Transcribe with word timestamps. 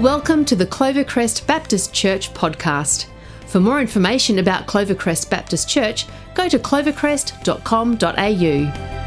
Welcome 0.00 0.44
to 0.46 0.56
the 0.56 0.64
Clovercrest 0.64 1.46
Baptist 1.46 1.92
Church 1.92 2.32
podcast. 2.32 3.04
For 3.48 3.60
more 3.60 3.82
information 3.82 4.38
about 4.38 4.66
Clovercrest 4.66 5.28
Baptist 5.28 5.68
Church, 5.68 6.06
go 6.32 6.48
to 6.48 6.58
clovercrest.com.au. 6.58 9.00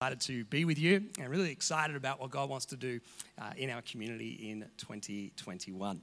excited 0.00 0.20
to 0.22 0.46
be 0.46 0.64
with 0.64 0.78
you 0.78 1.04
and 1.18 1.28
really 1.28 1.50
excited 1.50 1.94
about 1.94 2.18
what 2.18 2.30
God 2.30 2.48
wants 2.48 2.64
to 2.64 2.76
do 2.76 3.00
uh, 3.38 3.50
in 3.58 3.68
our 3.68 3.82
community 3.82 4.50
in 4.50 4.64
2021. 4.78 6.00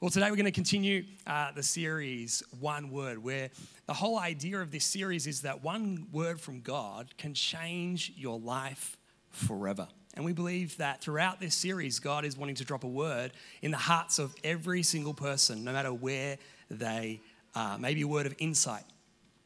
Well, 0.00 0.10
today 0.10 0.30
we're 0.30 0.36
going 0.36 0.44
to 0.44 0.52
continue 0.52 1.02
uh, 1.26 1.50
the 1.50 1.62
series 1.64 2.40
One 2.60 2.92
Word, 2.92 3.18
where 3.18 3.50
the 3.86 3.92
whole 3.92 4.16
idea 4.16 4.60
of 4.60 4.70
this 4.70 4.84
series 4.84 5.26
is 5.26 5.40
that 5.40 5.64
one 5.64 6.06
word 6.12 6.40
from 6.40 6.60
God 6.60 7.12
can 7.18 7.34
change 7.34 8.12
your 8.16 8.38
life 8.38 8.96
forever. 9.30 9.88
And 10.14 10.24
we 10.24 10.32
believe 10.32 10.76
that 10.76 11.00
throughout 11.00 11.40
this 11.40 11.56
series, 11.56 11.98
God 11.98 12.24
is 12.24 12.36
wanting 12.36 12.54
to 12.54 12.64
drop 12.64 12.84
a 12.84 12.88
word 12.88 13.32
in 13.60 13.72
the 13.72 13.76
hearts 13.76 14.20
of 14.20 14.36
every 14.44 14.84
single 14.84 15.14
person, 15.14 15.64
no 15.64 15.72
matter 15.72 15.92
where 15.92 16.38
they 16.70 17.20
are. 17.56 17.76
Maybe 17.76 18.02
a 18.02 18.06
word 18.06 18.26
of 18.26 18.36
insight, 18.38 18.84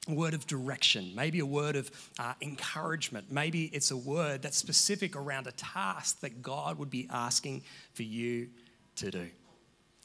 a 0.07 0.13
word 0.13 0.35
of 0.35 0.47
direction, 0.47 1.15
maybe 1.15 1.39
a 1.39 1.47
word 1.47 1.77
of 1.77 1.91
uh, 2.19 2.35
encouragement. 2.43 3.33
Maybe 3.33 3.71
it's 3.73 3.91
a 3.91 3.97
word 3.97 4.43
that's 4.43 4.59
specific 4.59 5.17
around 5.17 5.47
a 5.47 5.53
task 5.53 6.21
that 6.21 6.43
God 6.43 6.79
would 6.79 6.91
be 6.91 7.09
asking 7.11 7.63
for 7.95 8.03
you 8.03 8.51
to 8.97 9.11
do. 9.11 9.31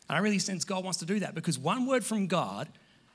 And 0.10 0.18
I 0.18 0.20
really 0.20 0.40
sense 0.40 0.64
God 0.64 0.84
wants 0.84 1.00
to 1.00 1.06
do 1.06 1.20
that 1.20 1.36
because 1.36 1.60
one 1.60 1.86
word 1.86 2.06
from 2.06 2.28
God 2.28 2.70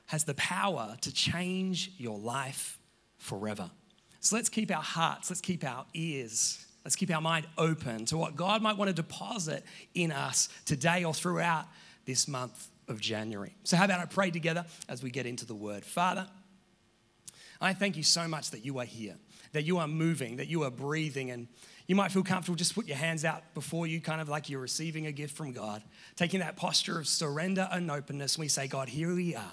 has 0.07 0.23
the 0.23 0.33
power 0.35 0.95
to 1.01 1.13
change 1.13 1.91
your 1.97 2.17
life 2.17 2.77
forever. 3.17 3.71
So 4.19 4.35
let's 4.35 4.49
keep 4.49 4.71
our 4.71 4.81
hearts, 4.81 5.29
let's 5.29 5.41
keep 5.41 5.63
our 5.63 5.85
ears, 5.93 6.65
let's 6.85 6.95
keep 6.95 7.13
our 7.13 7.21
mind 7.21 7.47
open 7.57 8.05
to 8.05 8.17
what 8.17 8.35
God 8.35 8.61
might 8.61 8.77
want 8.77 8.89
to 8.89 8.93
deposit 8.93 9.65
in 9.93 10.11
us 10.11 10.49
today 10.65 11.03
or 11.03 11.13
throughout 11.13 11.65
this 12.05 12.27
month 12.27 12.69
of 12.87 12.99
January. 12.99 13.55
So, 13.63 13.77
how 13.77 13.85
about 13.85 13.99
I 13.99 14.05
pray 14.05 14.31
together 14.31 14.65
as 14.89 15.01
we 15.01 15.09
get 15.09 15.25
into 15.25 15.45
the 15.45 15.55
word? 15.55 15.83
Father, 15.85 16.27
I 17.59 17.73
thank 17.73 17.95
you 17.95 18.03
so 18.03 18.27
much 18.27 18.51
that 18.51 18.65
you 18.65 18.79
are 18.79 18.85
here, 18.85 19.15
that 19.53 19.63
you 19.63 19.77
are 19.77 19.87
moving, 19.87 20.37
that 20.37 20.47
you 20.47 20.63
are 20.63 20.71
breathing, 20.71 21.31
and 21.31 21.47
you 21.87 21.95
might 21.95 22.11
feel 22.11 22.23
comfortable 22.23 22.55
just 22.55 22.75
put 22.75 22.87
your 22.87 22.97
hands 22.97 23.25
out 23.25 23.53
before 23.53 23.87
you, 23.87 23.99
kind 23.99 24.21
of 24.21 24.29
like 24.29 24.49
you're 24.49 24.61
receiving 24.61 25.07
a 25.07 25.11
gift 25.11 25.35
from 25.35 25.51
God, 25.51 25.83
taking 26.15 26.39
that 26.39 26.55
posture 26.55 26.97
of 26.97 27.07
surrender 27.07 27.67
and 27.71 27.91
openness. 27.91 28.37
We 28.37 28.47
say, 28.47 28.67
God, 28.67 28.87
here 28.87 29.13
we 29.13 29.35
are. 29.35 29.51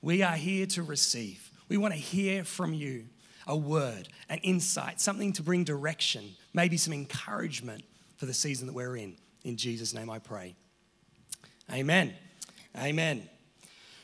We 0.00 0.22
are 0.22 0.36
here 0.36 0.66
to 0.66 0.82
receive. 0.82 1.50
We 1.68 1.76
want 1.76 1.94
to 1.94 2.00
hear 2.00 2.44
from 2.44 2.72
you 2.72 3.06
a 3.46 3.56
word, 3.56 4.08
an 4.28 4.38
insight, 4.38 5.00
something 5.00 5.32
to 5.34 5.42
bring 5.42 5.64
direction, 5.64 6.36
maybe 6.52 6.76
some 6.76 6.92
encouragement 6.92 7.84
for 8.16 8.26
the 8.26 8.34
season 8.34 8.66
that 8.66 8.72
we're 8.72 8.96
in. 8.96 9.16
In 9.44 9.56
Jesus' 9.56 9.94
name 9.94 10.10
I 10.10 10.18
pray. 10.18 10.54
Amen. 11.72 12.14
Amen. 12.76 13.28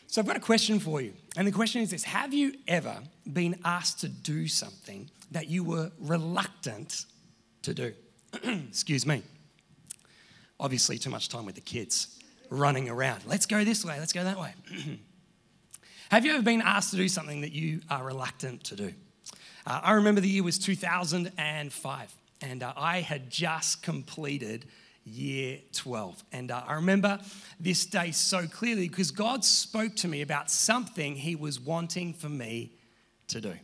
So 0.07 0.21
I've 0.21 0.27
got 0.27 0.37
a 0.37 0.41
question 0.41 0.79
for 0.79 1.01
you. 1.01 1.15
And 1.37 1.47
the 1.47 1.53
question 1.53 1.83
is 1.83 1.91
this 1.91 2.05
Have 2.05 2.35
you 2.35 2.55
ever 2.69 2.99
been 3.33 3.59
asked 3.65 4.01
to 4.01 4.09
do 4.09 4.47
something 4.49 5.09
that 5.31 5.49
you 5.49 5.65
were 5.65 5.91
reluctant 5.99 7.07
to 7.63 7.75
do? 7.75 7.93
Excuse 8.69 9.07
me. 9.07 9.23
Obviously, 10.61 10.99
too 10.99 11.11
much 11.11 11.29
time 11.29 11.45
with 11.45 11.55
the 11.55 11.61
kids 11.61 12.19
running 12.51 12.89
around. 12.89 13.23
Let's 13.27 13.47
go 13.47 13.65
this 13.65 13.85
way, 13.85 13.99
let's 13.99 14.13
go 14.13 14.25
that 14.25 14.39
way. 14.39 14.55
Have 16.11 16.27
you 16.27 16.35
ever 16.35 16.43
been 16.43 16.61
asked 16.61 16.91
to 16.91 16.97
do 16.97 17.09
something 17.09 17.41
that 17.41 17.53
you 17.53 17.81
are 17.89 18.05
reluctant 18.05 18.65
to 18.65 18.77
do? 18.77 18.93
Uh, 19.67 19.81
I 19.83 19.93
remember 19.93 20.21
the 20.21 20.29
year 20.29 20.43
was 20.43 20.59
2005, 20.59 22.15
and 22.43 22.63
uh, 22.63 22.73
I 22.77 23.01
had 23.01 23.31
just 23.31 23.83
completed 23.83 24.67
year 25.05 25.59
12. 25.73 26.23
And 26.33 26.51
uh, 26.51 26.63
I 26.67 26.75
remember 26.75 27.19
this 27.59 27.87
day 27.87 28.11
so 28.11 28.47
clearly 28.47 28.89
because 28.89 29.11
God 29.11 29.45
spoke 29.45 29.97
to 29.97 30.09
me 30.09 30.23
about 30.23 30.51
something 30.51 31.17
He 31.17 31.35
was 31.35 31.59
wanting 31.59 32.13
for 32.13 32.29
me 32.29 32.73
to 33.29 33.41
do. 33.41 33.55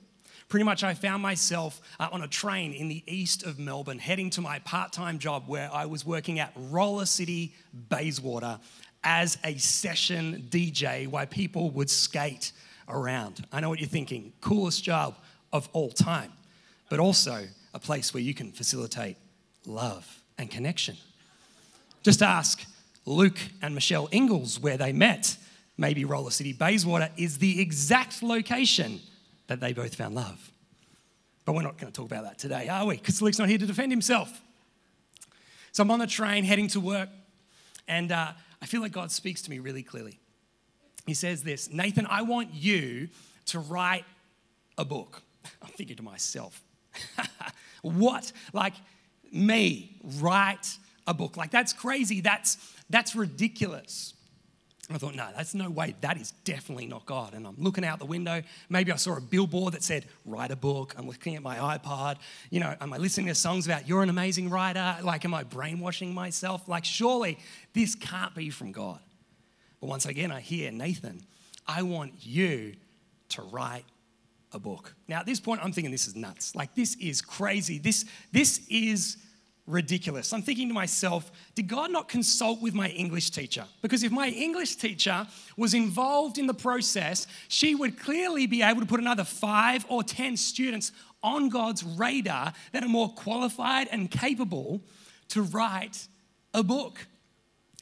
Pretty 0.48 0.64
much, 0.64 0.82
I 0.82 0.94
found 0.94 1.22
myself 1.22 1.82
uh, 2.00 2.08
on 2.10 2.22
a 2.22 2.28
train 2.28 2.72
in 2.72 2.88
the 2.88 3.04
east 3.06 3.44
of 3.44 3.58
Melbourne, 3.58 3.98
heading 3.98 4.30
to 4.30 4.40
my 4.40 4.60
part 4.60 4.92
time 4.94 5.18
job 5.18 5.44
where 5.46 5.68
I 5.70 5.84
was 5.84 6.06
working 6.06 6.38
at 6.38 6.52
Roller 6.56 7.04
City, 7.04 7.52
Bayswater, 7.90 8.58
as 9.04 9.36
a 9.44 9.58
session 9.58 10.46
DJ 10.48 11.06
where 11.06 11.26
people 11.26 11.70
would 11.72 11.90
skate 11.90 12.52
around. 12.88 13.46
I 13.52 13.60
know 13.60 13.68
what 13.68 13.78
you're 13.78 13.90
thinking 13.90 14.32
coolest 14.40 14.82
job 14.82 15.16
of 15.52 15.68
all 15.74 15.90
time, 15.90 16.32
but 16.88 16.98
also 16.98 17.46
a 17.74 17.78
place 17.78 18.14
where 18.14 18.22
you 18.22 18.32
can 18.32 18.50
facilitate 18.50 19.18
love 19.66 20.22
and 20.38 20.50
connection. 20.50 20.96
Just 22.02 22.22
ask 22.22 22.64
Luke 23.04 23.38
and 23.60 23.74
Michelle 23.74 24.08
Ingalls 24.14 24.58
where 24.58 24.78
they 24.78 24.92
met. 24.92 25.36
Maybe 25.76 26.06
Roller 26.06 26.30
City 26.30 26.54
Bayswater 26.54 27.10
is 27.18 27.36
the 27.36 27.60
exact 27.60 28.22
location 28.22 29.00
that 29.48 29.60
they 29.60 29.72
both 29.72 29.94
found 29.94 30.14
love. 30.14 30.50
But 31.44 31.54
we're 31.54 31.62
not 31.62 31.78
going 31.78 31.92
to 31.92 31.96
talk 31.96 32.06
about 32.06 32.24
that 32.24 32.38
today, 32.38 32.68
are 32.68 32.86
we? 32.86 32.96
Because 32.96 33.20
Luke's 33.20 33.38
not 33.38 33.48
here 33.48 33.58
to 33.58 33.66
defend 33.66 33.90
himself. 33.90 34.40
So 35.72 35.82
I'm 35.82 35.90
on 35.90 35.98
the 35.98 36.06
train 36.06 36.44
heading 36.44 36.68
to 36.68 36.80
work, 36.80 37.08
and 37.86 38.12
uh, 38.12 38.32
I 38.62 38.66
feel 38.66 38.80
like 38.80 38.92
God 38.92 39.10
speaks 39.10 39.42
to 39.42 39.50
me 39.50 39.58
really 39.58 39.82
clearly. 39.82 40.18
He 41.06 41.14
says 41.14 41.42
this 41.42 41.70
Nathan, 41.70 42.06
I 42.08 42.22
want 42.22 42.52
you 42.52 43.08
to 43.46 43.58
write 43.60 44.04
a 44.76 44.84
book. 44.84 45.22
I'm 45.62 45.70
thinking 45.70 45.96
to 45.96 46.02
myself, 46.02 46.62
what? 47.82 48.30
Like 48.52 48.74
me, 49.32 49.96
write 50.20 50.76
a 51.06 51.14
book. 51.14 51.36
Like 51.36 51.50
that's 51.50 51.72
crazy. 51.72 52.20
That's 52.20 52.58
that's 52.90 53.16
ridiculous. 53.16 54.14
I 54.90 54.96
thought, 54.96 55.14
no, 55.14 55.28
that's 55.36 55.54
no 55.54 55.68
way. 55.68 55.94
That 56.00 56.16
is 56.18 56.32
definitely 56.44 56.86
not 56.86 57.04
God. 57.04 57.34
And 57.34 57.46
I'm 57.46 57.56
looking 57.58 57.84
out 57.84 57.98
the 57.98 58.06
window. 58.06 58.42
Maybe 58.70 58.90
I 58.90 58.96
saw 58.96 59.16
a 59.16 59.20
billboard 59.20 59.74
that 59.74 59.82
said, 59.82 60.06
write 60.24 60.50
a 60.50 60.56
book. 60.56 60.94
I'm 60.96 61.06
looking 61.06 61.36
at 61.36 61.42
my 61.42 61.56
iPod. 61.78 62.16
You 62.48 62.60
know, 62.60 62.74
am 62.80 62.94
I 62.94 62.96
listening 62.96 63.26
to 63.26 63.34
songs 63.34 63.66
about 63.66 63.86
you're 63.86 64.02
an 64.02 64.08
amazing 64.08 64.48
writer? 64.48 64.96
Like, 65.02 65.26
am 65.26 65.34
I 65.34 65.44
brainwashing 65.44 66.14
myself? 66.14 66.68
Like, 66.68 66.86
surely 66.86 67.38
this 67.74 67.94
can't 67.94 68.34
be 68.34 68.48
from 68.48 68.72
God. 68.72 69.00
But 69.80 69.88
once 69.88 70.06
again, 70.06 70.32
I 70.32 70.40
hear, 70.40 70.72
Nathan, 70.72 71.20
I 71.66 71.82
want 71.82 72.14
you 72.20 72.74
to 73.30 73.42
write 73.42 73.84
a 74.52 74.58
book. 74.58 74.94
Now, 75.06 75.20
at 75.20 75.26
this 75.26 75.38
point, 75.38 75.60
I'm 75.62 75.72
thinking 75.72 75.90
this 75.90 76.08
is 76.08 76.16
nuts. 76.16 76.54
Like, 76.54 76.74
this 76.74 76.96
is 76.96 77.20
crazy. 77.20 77.78
This, 77.78 78.06
this 78.32 78.62
is 78.70 79.18
ridiculous. 79.68 80.32
I'm 80.32 80.42
thinking 80.42 80.68
to 80.68 80.74
myself, 80.74 81.30
did 81.54 81.68
God 81.68 81.92
not 81.92 82.08
consult 82.08 82.62
with 82.62 82.74
my 82.74 82.88
English 82.88 83.30
teacher? 83.30 83.64
Because 83.82 84.02
if 84.02 84.10
my 84.10 84.28
English 84.28 84.76
teacher 84.76 85.26
was 85.56 85.74
involved 85.74 86.38
in 86.38 86.46
the 86.46 86.54
process, 86.54 87.26
she 87.48 87.74
would 87.74 88.00
clearly 88.00 88.46
be 88.46 88.62
able 88.62 88.80
to 88.80 88.86
put 88.86 88.98
another 88.98 89.24
five 89.24 89.84
or 89.88 90.02
10 90.02 90.36
students 90.38 90.90
on 91.22 91.50
God's 91.50 91.84
radar 91.84 92.54
that 92.72 92.82
are 92.82 92.88
more 92.88 93.10
qualified 93.10 93.88
and 93.92 94.10
capable 94.10 94.80
to 95.28 95.42
write 95.42 96.08
a 96.54 96.62
book. 96.62 97.06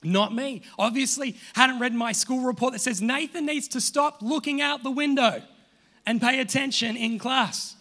Not 0.02 0.34
me. 0.34 0.62
Obviously, 0.78 1.36
hadn't 1.54 1.78
read 1.78 1.94
my 1.94 2.12
school 2.12 2.40
report 2.40 2.72
that 2.72 2.80
says 2.80 3.00
Nathan 3.00 3.46
needs 3.46 3.68
to 3.68 3.80
stop 3.80 4.22
looking 4.22 4.60
out 4.60 4.82
the 4.82 4.90
window 4.90 5.42
and 6.04 6.20
pay 6.20 6.40
attention 6.40 6.96
in 6.96 7.18
class. 7.18 7.75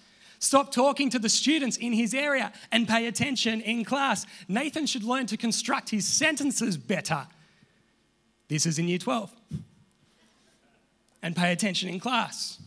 Stop 0.46 0.72
talking 0.72 1.10
to 1.10 1.18
the 1.18 1.28
students 1.28 1.76
in 1.76 1.92
his 1.92 2.14
area 2.14 2.54
and 2.72 2.88
pay 2.88 3.08
attention 3.08 3.62
in 3.62 3.84
class. 3.84 4.28
Nathan 4.48 4.86
should 4.86 5.04
learn 5.04 5.26
to 5.26 5.38
construct 5.38 5.90
his 5.90 6.06
sentences 6.06 6.78
better. 6.78 7.26
This 8.48 8.68
is 8.68 8.78
in 8.78 8.88
year 8.88 9.00
12. 9.00 9.34
And 11.24 11.36
pay 11.36 11.52
attention 11.52 11.90
in 11.90 12.00
class. 12.00 12.60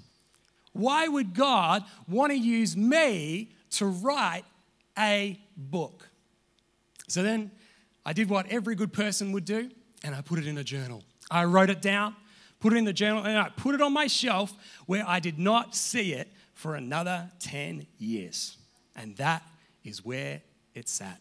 Why 0.73 1.07
would 1.07 1.35
God 1.35 1.85
want 2.09 2.33
to 2.33 2.37
use 2.37 2.77
me 2.77 3.53
to 3.71 3.87
write 3.87 4.43
a 4.99 5.39
book? 5.57 6.09
So 7.07 7.23
then 7.23 7.53
I 8.05 8.13
did 8.13 8.29
what 8.29 8.51
every 8.51 8.75
good 8.75 8.93
person 8.93 9.31
would 9.31 9.45
do 9.45 9.71
and 10.03 10.17
I 10.17 10.21
put 10.21 10.41
it 10.41 10.49
in 10.49 10.59
a 10.59 10.65
journal. 10.65 11.05
I 11.31 11.45
wrote 11.45 11.71
it 11.71 11.81
down, 11.81 12.17
put 12.59 12.73
it 12.73 12.77
in 12.77 12.85
the 12.85 12.93
journal, 12.93 13.23
and 13.25 13.39
I 13.39 13.51
put 13.51 13.77
it 13.77 13.81
on 13.81 13.93
my 13.93 14.09
shelf 14.09 14.53
where 14.87 15.05
I 15.07 15.21
did 15.21 15.39
not 15.39 15.77
see 15.77 16.13
it 16.13 16.33
for 16.59 16.75
another 16.75 17.31
10 17.39 17.87
years. 17.99 18.57
And 18.97 19.17
that 19.19 19.45
is 19.85 20.05
where 20.05 20.43
it's 20.75 21.01
at. 21.01 21.21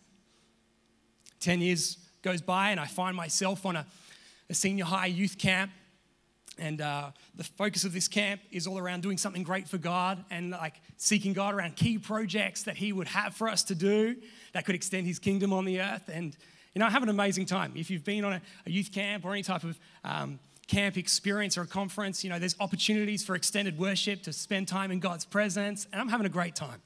10 1.41 1.61
years 1.61 1.99
goes 2.23 2.41
by, 2.41 2.71
and 2.71 2.79
I 2.79 2.87
find 2.87 3.15
myself 3.15 3.63
on 3.63 3.75
a, 3.75 3.85
a 4.49 4.55
senior 4.55 4.85
high 4.85 5.05
youth 5.05 5.37
camp. 5.37 5.69
And 6.57 6.81
uh, 6.81 7.11
the 7.35 7.43
focus 7.43 7.83
of 7.83 7.93
this 7.93 8.07
camp 8.07 8.41
is 8.49 8.65
all 8.65 8.79
around 8.79 9.03
doing 9.03 9.19
something 9.19 9.43
great 9.43 9.69
for 9.69 9.77
God 9.77 10.25
and 10.31 10.49
like 10.49 10.81
seeking 10.97 11.33
God 11.33 11.53
around 11.53 11.75
key 11.75 11.99
projects 11.99 12.63
that 12.63 12.75
He 12.75 12.91
would 12.91 13.07
have 13.07 13.35
for 13.35 13.47
us 13.47 13.61
to 13.65 13.75
do 13.75 14.15
that 14.53 14.65
could 14.65 14.73
extend 14.73 15.05
His 15.05 15.19
kingdom 15.19 15.53
on 15.53 15.65
the 15.65 15.81
earth. 15.81 16.09
And, 16.11 16.35
you 16.73 16.79
know, 16.79 16.87
I 16.87 16.89
have 16.89 17.03
an 17.03 17.09
amazing 17.09 17.45
time. 17.45 17.73
If 17.75 17.91
you've 17.91 18.03
been 18.03 18.25
on 18.25 18.33
a, 18.33 18.41
a 18.65 18.71
youth 18.71 18.91
camp 18.91 19.23
or 19.23 19.33
any 19.33 19.43
type 19.43 19.63
of 19.63 19.77
um, 20.03 20.39
camp 20.67 20.97
experience 20.97 21.57
or 21.57 21.61
a 21.61 21.67
conference, 21.67 22.23
you 22.23 22.29
know, 22.29 22.39
there's 22.39 22.55
opportunities 22.59 23.23
for 23.23 23.35
extended 23.35 23.77
worship 23.77 24.21
to 24.23 24.33
spend 24.33 24.67
time 24.67 24.91
in 24.91 24.99
God's 24.99 25.25
presence, 25.25 25.87
and 25.91 26.01
I'm 26.01 26.09
having 26.09 26.25
a 26.25 26.29
great 26.29 26.55
time. 26.55 26.81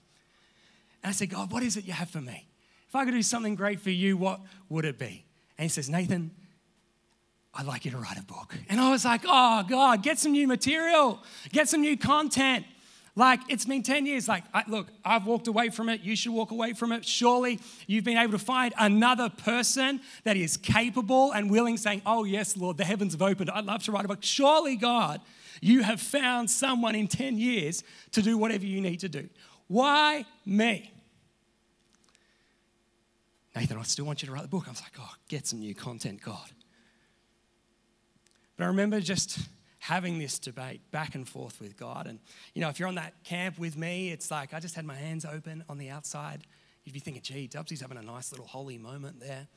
And 1.04 1.10
I 1.10 1.14
said, 1.14 1.30
God, 1.30 1.52
what 1.52 1.64
is 1.64 1.78
it 1.78 1.86
you 1.86 1.94
have 1.94 2.10
for 2.10 2.22
me? 2.22 2.48
If 2.88 2.96
I 2.96 3.06
could 3.06 3.14
do 3.14 3.22
something 3.22 3.56
great 3.56 3.80
for 3.80 3.90
you, 3.90 4.18
what 4.18 4.40
would 4.70 4.86
it 4.86 5.00
be? 5.00 5.26
And 5.58 5.64
he 5.64 5.70
says, 5.70 5.90
Nathan, 5.90 6.32
I'd 7.54 7.66
like 7.66 7.86
you 7.86 7.92
to 7.92 7.98
write 7.98 8.18
a 8.18 8.24
book. 8.24 8.56
And 8.70 8.80
I 8.80 8.92
was 8.92 9.04
like, 9.04 9.22
oh, 9.26 9.64
God, 9.68 10.04
get 10.04 10.20
some 10.20 10.32
new 10.32 10.48
material, 10.48 11.20
get 11.52 11.68
some 11.68 11.82
new 11.82 11.98
content. 11.98 12.66
Like, 13.16 13.42
it's 13.50 13.66
been 13.66 13.84
10 13.84 14.06
years. 14.06 14.28
Like, 14.30 14.44
I, 14.54 14.64
look, 14.68 14.88
I've 15.04 15.26
walked 15.26 15.48
away 15.48 15.70
from 15.70 15.90
it. 15.90 16.02
You 16.02 16.16
should 16.16 16.32
walk 16.32 16.52
away 16.52 16.74
from 16.74 16.94
it. 16.94 17.06
Surely 17.06 17.60
you've 17.86 18.06
been 18.06 18.18
able 18.18 18.32
to 18.32 18.40
find 18.40 18.74
another 18.80 19.30
person 19.30 20.00
that 20.24 20.38
is 20.38 20.56
capable 20.56 21.34
and 21.34 21.52
willing, 21.52 21.76
saying, 21.76 22.02
Oh, 22.06 22.24
yes, 22.24 22.56
Lord, 22.56 22.78
the 22.78 22.86
heavens 22.86 23.14
have 23.14 23.22
opened. 23.22 23.50
I'd 23.50 23.66
love 23.66 23.84
to 23.84 23.92
write 23.92 24.06
a 24.06 24.08
book. 24.08 24.20
Surely, 24.22 24.78
God, 24.78 25.20
you 25.60 25.84
have 25.84 26.00
found 26.00 26.50
someone 26.50 26.96
in 26.96 27.08
10 27.08 27.38
years 27.38 27.84
to 28.12 28.22
do 28.22 28.38
whatever 28.38 28.66
you 28.66 28.80
need 28.80 29.02
to 29.02 29.10
do. 29.10 29.28
Why 29.68 30.26
me? 30.46 30.92
Nathan, 33.54 33.78
I 33.78 33.84
still 33.84 34.06
want 34.06 34.22
you 34.22 34.28
to 34.28 34.34
write 34.34 34.44
the 34.44 34.48
book. 34.48 34.64
I 34.68 34.72
was 34.72 34.82
like, 34.82 34.94
Oh, 34.98 35.14
get 35.28 35.48
some 35.48 35.60
new 35.60 35.76
content, 35.76 36.22
God. 36.22 36.50
But 38.56 38.64
I 38.64 38.68
remember 38.68 39.02
just 39.02 39.40
having 39.82 40.20
this 40.20 40.38
debate 40.38 40.80
back 40.92 41.16
and 41.16 41.28
forth 41.28 41.60
with 41.60 41.76
God. 41.76 42.06
And, 42.06 42.20
you 42.54 42.62
know, 42.62 42.70
if 42.70 42.78
you're 42.78 42.88
on 42.88 42.96
that 42.96 43.16
camp 43.24 43.58
with 43.58 43.76
me, 43.76 44.12
it's 44.12 44.30
like 44.30 44.54
I 44.54 44.60
just 44.60 44.76
had 44.76 44.86
my 44.86 44.94
hands 44.94 45.26
open 45.26 45.64
on 45.68 45.80
the 45.80 45.90
outside. 45.90 46.44
You'd 46.84 46.94
be 46.94 47.00
thinking, 47.00 47.24
gee, 47.24 47.48
Dubsy's 47.48 47.82
having 47.82 47.98
a 47.98 48.04
nice 48.04 48.32
little 48.32 48.46
holy 48.46 48.78
moment 48.78 49.20
there. 49.20 49.48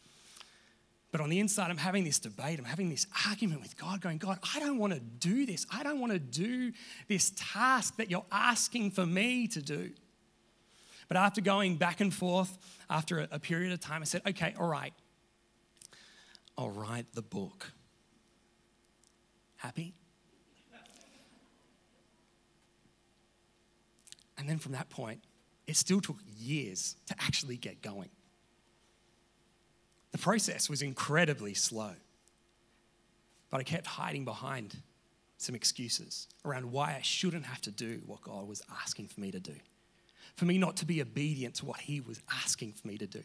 But 1.12 1.20
on 1.20 1.28
the 1.28 1.40
inside, 1.40 1.70
I'm 1.70 1.76
having 1.76 2.04
this 2.04 2.18
debate. 2.18 2.58
I'm 2.58 2.64
having 2.64 2.88
this 2.88 3.06
argument 3.28 3.60
with 3.60 3.76
God, 3.76 4.00
going, 4.00 4.16
God, 4.16 4.38
I 4.54 4.60
don't 4.60 4.78
want 4.78 4.94
to 4.94 4.98
do 4.98 5.44
this. 5.44 5.66
I 5.70 5.82
don't 5.82 6.00
want 6.00 6.14
to 6.14 6.18
do 6.18 6.72
this 7.06 7.30
task 7.36 7.98
that 7.98 8.10
you're 8.10 8.24
asking 8.32 8.92
for 8.92 9.04
me 9.04 9.46
to 9.48 9.60
do. 9.60 9.90
But 11.06 11.18
after 11.18 11.42
going 11.42 11.76
back 11.76 12.00
and 12.00 12.12
forth, 12.12 12.56
after 12.88 13.28
a, 13.30 13.38
period 13.38 13.74
of 13.74 13.80
time, 13.80 14.00
I 14.00 14.06
said, 14.06 14.22
okay, 14.26 14.54
all 14.58 14.68
right, 14.68 14.94
I'll 16.56 16.70
write 16.70 17.12
the 17.12 17.20
book. 17.20 17.72
Happy? 19.56 19.92
And 24.38 24.48
then 24.48 24.58
from 24.58 24.72
that 24.72 24.90
point, 24.90 25.20
it 25.66 25.76
still 25.76 26.00
took 26.00 26.18
years 26.38 26.96
to 27.06 27.14
actually 27.20 27.56
get 27.56 27.82
going. 27.82 28.10
The 30.12 30.18
process 30.18 30.68
was 30.70 30.82
incredibly 30.82 31.54
slow, 31.54 31.92
but 33.50 33.60
I 33.60 33.64
kept 33.64 33.86
hiding 33.86 34.24
behind 34.24 34.76
some 35.38 35.54
excuses 35.54 36.28
around 36.44 36.70
why 36.70 36.94
I 36.96 37.02
shouldn't 37.02 37.44
have 37.46 37.60
to 37.62 37.70
do 37.70 38.00
what 38.06 38.22
God 38.22 38.46
was 38.46 38.62
asking 38.82 39.08
for 39.08 39.20
me 39.20 39.30
to 39.30 39.40
do. 39.40 39.54
For 40.36 40.44
me 40.44 40.58
not 40.58 40.76
to 40.78 40.86
be 40.86 41.00
obedient 41.00 41.56
to 41.56 41.66
what 41.66 41.80
He 41.80 42.00
was 42.00 42.20
asking 42.30 42.72
for 42.72 42.86
me 42.86 42.98
to 42.98 43.06
do. 43.06 43.22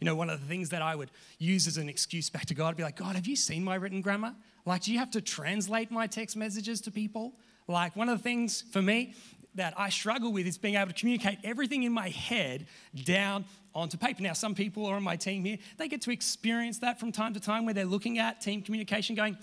You 0.00 0.04
know, 0.04 0.16
one 0.16 0.30
of 0.30 0.40
the 0.40 0.46
things 0.46 0.70
that 0.70 0.82
I 0.82 0.94
would 0.94 1.10
use 1.38 1.66
as 1.66 1.76
an 1.76 1.88
excuse 1.88 2.30
back 2.30 2.46
to 2.46 2.54
God 2.54 2.68
would 2.68 2.76
be 2.76 2.82
like, 2.82 2.96
God, 2.96 3.16
have 3.16 3.26
you 3.26 3.36
seen 3.36 3.64
my 3.64 3.74
written 3.74 4.00
grammar? 4.00 4.34
Like, 4.64 4.82
do 4.82 4.92
you 4.92 4.98
have 4.98 5.10
to 5.12 5.20
translate 5.20 5.90
my 5.90 6.06
text 6.06 6.36
messages 6.36 6.80
to 6.82 6.90
people? 6.90 7.34
Like, 7.66 7.96
one 7.96 8.08
of 8.08 8.18
the 8.18 8.22
things 8.22 8.62
for 8.72 8.82
me 8.82 9.14
that 9.54 9.74
I 9.76 9.88
struggle 9.88 10.32
with 10.32 10.46
is 10.46 10.58
being 10.58 10.74
able 10.74 10.88
to 10.88 10.98
communicate 10.98 11.38
everything 11.44 11.82
in 11.82 11.92
my 11.92 12.08
head 12.08 12.66
down 13.04 13.44
onto 13.74 13.96
paper. 13.96 14.22
Now, 14.22 14.32
some 14.32 14.54
people 14.54 14.86
are 14.86 14.96
on 14.96 15.02
my 15.02 15.16
team 15.16 15.44
here, 15.44 15.58
they 15.78 15.88
get 15.88 16.02
to 16.02 16.10
experience 16.10 16.78
that 16.78 17.00
from 17.00 17.12
time 17.12 17.34
to 17.34 17.40
time 17.40 17.64
where 17.64 17.74
they're 17.74 17.84
looking 17.84 18.18
at 18.18 18.40
team 18.40 18.62
communication 18.62 19.14
going, 19.16 19.36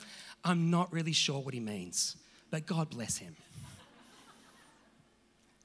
I'm 0.44 0.70
not 0.72 0.92
really 0.92 1.12
sure 1.12 1.40
what 1.40 1.54
he 1.54 1.60
means, 1.60 2.16
but 2.50 2.66
God 2.66 2.90
bless 2.90 3.18
him. 3.18 3.36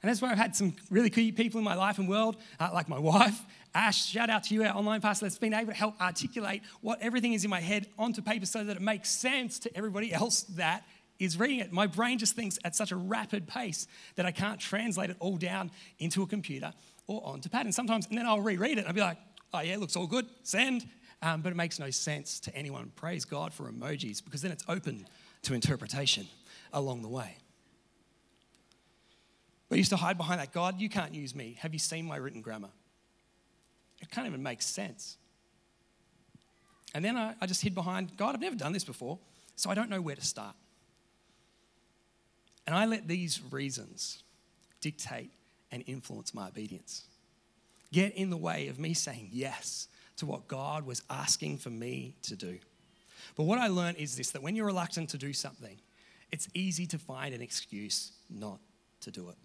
And 0.02 0.10
that's 0.10 0.22
where 0.22 0.31
I've 0.31 0.38
had 0.38 0.54
some 0.54 0.75
really 0.88 1.10
key 1.10 1.32
people 1.32 1.58
in 1.58 1.64
my 1.64 1.75
life 1.75 1.99
and 1.99 2.08
world, 2.08 2.37
uh, 2.60 2.69
like 2.72 2.88
my 2.88 2.99
wife, 2.99 3.40
Ash. 3.75 4.06
Shout 4.06 4.31
out 4.31 4.44
to 4.44 4.54
you, 4.54 4.62
our 4.62 4.76
online 4.76 5.00
pastor, 5.00 5.25
that's 5.25 5.38
been 5.38 5.54
able 5.54 5.72
to 5.72 5.76
help 5.76 6.00
articulate 6.00 6.62
what 6.81 7.00
everything 7.02 7.32
is 7.32 7.44
in 7.44 7.50
my 7.50 7.60
head 7.60 7.88
onto 7.99 8.22
paper 8.22 8.46
so 8.46 8.62
that 8.62 8.76
it 8.76 8.82
makes 8.82 9.10
sense 9.10 9.58
to 9.60 9.76
everybody 9.76 10.12
else 10.12 10.42
that 10.42 10.84
is 11.18 11.38
reading 11.38 11.60
it. 11.60 11.72
My 11.72 11.86
brain 11.86 12.18
just 12.18 12.34
thinks 12.34 12.58
at 12.64 12.74
such 12.74 12.92
a 12.92 12.96
rapid 12.96 13.46
pace 13.46 13.86
that 14.16 14.26
I 14.26 14.30
can't 14.30 14.60
translate 14.60 15.10
it 15.10 15.16
all 15.18 15.36
down 15.36 15.70
into 15.98 16.22
a 16.22 16.26
computer 16.26 16.72
or 17.06 17.24
onto 17.24 17.48
pad. 17.48 17.66
And 17.66 17.74
sometimes, 17.74 18.06
and 18.06 18.18
then 18.18 18.26
I'll 18.26 18.40
reread 18.40 18.72
it 18.72 18.78
and 18.78 18.88
I'll 18.88 18.94
be 18.94 19.00
like, 19.00 19.18
oh 19.54 19.60
yeah, 19.60 19.76
looks 19.76 19.96
all 19.96 20.06
good, 20.06 20.26
send. 20.42 20.86
Um, 21.22 21.40
but 21.40 21.50
it 21.50 21.56
makes 21.56 21.78
no 21.78 21.90
sense 21.90 22.40
to 22.40 22.54
anyone. 22.54 22.92
Praise 22.94 23.24
God 23.24 23.52
for 23.52 23.70
emojis 23.70 24.22
because 24.22 24.42
then 24.42 24.52
it's 24.52 24.64
open 24.68 25.06
to 25.42 25.54
interpretation 25.54 26.26
along 26.72 27.02
the 27.02 27.08
way. 27.08 27.36
I 29.70 29.74
used 29.74 29.90
to 29.90 29.96
hide 29.96 30.16
behind 30.16 30.40
that 30.40 30.52
God, 30.52 30.80
you 30.80 30.88
can't 30.88 31.14
use 31.14 31.34
me. 31.34 31.56
Have 31.60 31.72
you 31.72 31.78
seen 31.78 32.06
my 32.06 32.16
written 32.16 32.40
grammar? 32.40 32.68
It 34.00 34.10
can't 34.10 34.26
even 34.26 34.42
make 34.42 34.62
sense. 34.62 35.16
And 36.94 37.04
then 37.04 37.16
I, 37.16 37.34
I 37.40 37.46
just 37.46 37.62
hid 37.62 37.74
behind 37.74 38.16
God, 38.16 38.34
I've 38.34 38.40
never 38.40 38.56
done 38.56 38.72
this 38.72 38.84
before, 38.84 39.18
so 39.56 39.70
I 39.70 39.74
don't 39.74 39.90
know 39.90 40.00
where 40.00 40.14
to 40.14 40.24
start. 40.24 40.54
And 42.66 42.74
I 42.74 42.86
let 42.86 43.06
these 43.06 43.40
reasons 43.50 44.22
dictate 44.80 45.30
and 45.70 45.84
influence 45.86 46.34
my 46.34 46.48
obedience. 46.48 47.04
Get 47.92 48.14
in 48.14 48.30
the 48.30 48.36
way 48.36 48.68
of 48.68 48.78
me 48.78 48.94
saying 48.94 49.30
yes 49.32 49.88
to 50.16 50.26
what 50.26 50.48
God 50.48 50.86
was 50.86 51.02
asking 51.08 51.58
for 51.58 51.70
me 51.70 52.14
to 52.22 52.34
do. 52.34 52.58
But 53.36 53.44
what 53.44 53.58
I 53.58 53.68
learned 53.68 53.98
is 53.98 54.16
this 54.16 54.30
that 54.30 54.42
when 54.42 54.56
you're 54.56 54.66
reluctant 54.66 55.10
to 55.10 55.18
do 55.18 55.32
something, 55.32 55.76
it's 56.32 56.48
easy 56.54 56.86
to 56.86 56.98
find 56.98 57.34
an 57.34 57.40
excuse 57.40 58.12
not 58.28 58.58
to 59.02 59.10
do 59.10 59.28
it. 59.28 59.36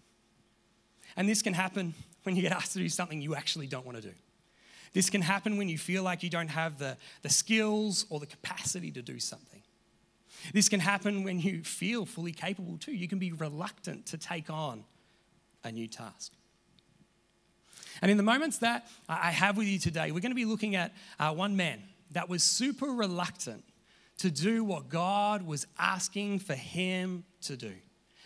And 1.15 1.27
this 1.27 1.41
can 1.41 1.53
happen 1.53 1.94
when 2.23 2.35
you 2.35 2.41
get 2.41 2.51
asked 2.51 2.73
to 2.73 2.79
do 2.79 2.89
something 2.89 3.21
you 3.21 3.35
actually 3.35 3.68
don't 3.68 3.85
want 3.85 3.97
to 3.97 4.03
do. 4.03 4.13
This 4.94 5.09
can 5.09 5.21
happen 5.21 5.57
when 5.57 5.69
you 5.69 5.77
feel 5.77 6.03
like 6.03 6.23
you 6.23 6.29
don't 6.29 6.50
have 6.50 6.77
the, 6.77 6.97
the 7.21 7.29
skills 7.29 8.06
or 8.09 8.19
the 8.19 8.25
capacity 8.25 8.91
to 8.91 9.01
do 9.01 9.19
something. 9.19 9.60
This 10.53 10.69
can 10.69 10.79
happen 10.79 11.23
when 11.23 11.39
you 11.39 11.63
feel 11.63 12.05
fully 12.05 12.31
capable 12.31 12.77
too. 12.77 12.93
You 12.93 13.07
can 13.07 13.19
be 13.19 13.31
reluctant 13.31 14.07
to 14.07 14.17
take 14.17 14.49
on 14.49 14.83
a 15.63 15.71
new 15.71 15.88
task. 15.88 16.33
And 18.01 18.09
in 18.09 18.17
the 18.17 18.23
moments 18.23 18.59
that 18.59 18.88
I 19.07 19.31
have 19.31 19.57
with 19.57 19.67
you 19.67 19.77
today, 19.77 20.11
we're 20.11 20.21
going 20.21 20.31
to 20.31 20.35
be 20.35 20.45
looking 20.45 20.75
at 20.75 20.93
uh, 21.19 21.33
one 21.33 21.55
man 21.55 21.83
that 22.11 22.29
was 22.29 22.43
super 22.43 22.88
reluctant 22.88 23.63
to 24.19 24.31
do 24.31 24.63
what 24.63 24.89
God 24.89 25.43
was 25.43 25.67
asking 25.77 26.39
for 26.39 26.55
him 26.55 27.23
to 27.41 27.55
do 27.55 27.73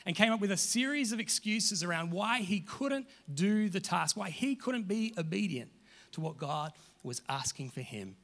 and 0.05 0.15
came 0.15 0.31
up 0.31 0.39
with 0.39 0.51
a 0.51 0.57
series 0.57 1.11
of 1.11 1.19
excuses 1.19 1.83
around 1.83 2.11
why 2.11 2.39
he 2.39 2.59
couldn't 2.59 3.07
do 3.33 3.69
the 3.69 3.79
task, 3.79 4.15
why 4.15 4.29
he 4.29 4.55
couldn't 4.55 4.87
be 4.87 5.13
obedient 5.17 5.71
to 6.11 6.21
what 6.21 6.37
God 6.37 6.71
was 7.03 7.21
asking 7.27 7.71
for 7.71 7.81
him 7.81 8.15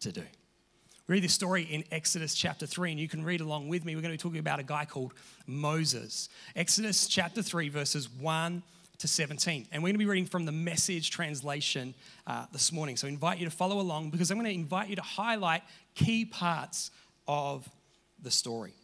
to 0.00 0.12
do 0.12 0.24
read 1.08 1.24
this 1.24 1.32
story 1.32 1.62
in 1.62 1.84
Exodus 1.90 2.34
chapter 2.34 2.66
3, 2.66 2.90
and 2.90 3.00
you 3.00 3.08
can 3.08 3.24
read 3.24 3.40
along 3.40 3.68
with 3.68 3.82
me. 3.84 3.96
We're 3.96 4.02
going 4.02 4.16
to 4.16 4.18
be 4.18 4.22
talking 4.22 4.40
about 4.40 4.60
a 4.60 4.62
guy 4.62 4.84
called 4.84 5.14
Moses. 5.46 6.28
Exodus 6.54 7.08
chapter 7.08 7.42
3, 7.42 7.70
verses 7.70 8.10
1 8.10 8.62
to 8.98 9.08
17. 9.08 9.68
And 9.72 9.82
we're 9.82 9.88
going 9.88 9.94
to 9.94 9.98
be 9.98 10.06
reading 10.06 10.26
from 10.26 10.44
the 10.44 10.52
message 10.52 11.10
translation 11.10 11.94
uh, 12.26 12.44
this 12.52 12.72
morning. 12.72 12.96
So 12.96 13.06
I 13.06 13.10
invite 13.10 13.38
you 13.38 13.46
to 13.46 13.50
follow 13.50 13.80
along 13.80 14.10
because 14.10 14.30
I'm 14.30 14.36
going 14.36 14.50
to 14.50 14.54
invite 14.54 14.90
you 14.90 14.96
to 14.96 15.02
highlight 15.02 15.62
key 15.94 16.26
parts 16.26 16.90
of 17.26 17.66
the 18.22 18.30
story. 18.30 18.74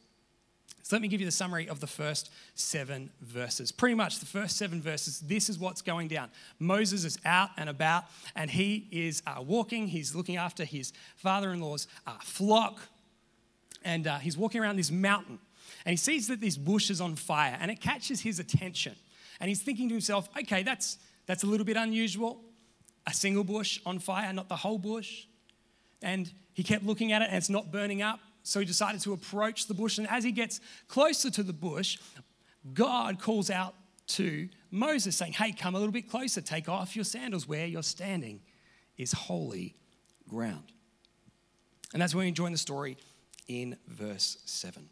So 0.84 0.94
let 0.94 1.00
me 1.00 1.08
give 1.08 1.22
you 1.22 1.26
the 1.26 1.32
summary 1.32 1.66
of 1.66 1.80
the 1.80 1.86
first 1.86 2.30
seven 2.54 3.08
verses. 3.22 3.72
Pretty 3.72 3.94
much 3.94 4.18
the 4.18 4.26
first 4.26 4.58
seven 4.58 4.82
verses, 4.82 5.18
this 5.20 5.48
is 5.48 5.58
what's 5.58 5.80
going 5.80 6.08
down. 6.08 6.28
Moses 6.58 7.06
is 7.06 7.18
out 7.24 7.48
and 7.56 7.70
about, 7.70 8.04
and 8.36 8.50
he 8.50 8.86
is 8.92 9.22
uh, 9.26 9.40
walking. 9.40 9.86
He's 9.86 10.14
looking 10.14 10.36
after 10.36 10.62
his 10.62 10.92
father 11.16 11.54
in 11.54 11.60
law's 11.60 11.88
uh, 12.06 12.12
flock, 12.22 12.80
and 13.82 14.06
uh, 14.06 14.18
he's 14.18 14.36
walking 14.36 14.60
around 14.60 14.76
this 14.76 14.90
mountain. 14.90 15.38
And 15.86 15.92
he 15.94 15.96
sees 15.96 16.28
that 16.28 16.42
this 16.42 16.58
bush 16.58 16.90
is 16.90 17.00
on 17.00 17.16
fire, 17.16 17.56
and 17.58 17.70
it 17.70 17.80
catches 17.80 18.20
his 18.20 18.38
attention. 18.38 18.94
And 19.40 19.48
he's 19.48 19.62
thinking 19.62 19.88
to 19.88 19.94
himself, 19.94 20.28
okay, 20.38 20.62
that's, 20.62 20.98
that's 21.24 21.44
a 21.44 21.46
little 21.46 21.64
bit 21.64 21.78
unusual. 21.78 22.42
A 23.06 23.14
single 23.14 23.42
bush 23.42 23.80
on 23.86 24.00
fire, 24.00 24.30
not 24.34 24.50
the 24.50 24.56
whole 24.56 24.78
bush. 24.78 25.24
And 26.02 26.30
he 26.52 26.62
kept 26.62 26.84
looking 26.84 27.10
at 27.10 27.22
it, 27.22 27.28
and 27.28 27.38
it's 27.38 27.48
not 27.48 27.72
burning 27.72 28.02
up. 28.02 28.20
So 28.44 28.60
he 28.60 28.66
decided 28.66 29.00
to 29.00 29.12
approach 29.14 29.66
the 29.66 29.74
bush. 29.74 29.98
And 29.98 30.08
as 30.08 30.22
he 30.22 30.30
gets 30.30 30.60
closer 30.86 31.30
to 31.30 31.42
the 31.42 31.52
bush, 31.52 31.98
God 32.72 33.18
calls 33.18 33.50
out 33.50 33.74
to 34.06 34.48
Moses, 34.70 35.16
saying, 35.16 35.32
Hey, 35.32 35.52
come 35.52 35.74
a 35.74 35.78
little 35.78 35.92
bit 35.92 36.08
closer, 36.08 36.40
take 36.40 36.68
off 36.68 36.94
your 36.94 37.06
sandals. 37.06 37.48
Where 37.48 37.66
you're 37.66 37.82
standing 37.82 38.40
is 38.96 39.12
holy 39.12 39.74
ground. 40.28 40.72
And 41.92 42.02
that's 42.02 42.14
where 42.14 42.24
we 42.24 42.30
join 42.32 42.52
the 42.52 42.58
story 42.58 42.98
in 43.48 43.76
verse 43.88 44.38
7. 44.44 44.88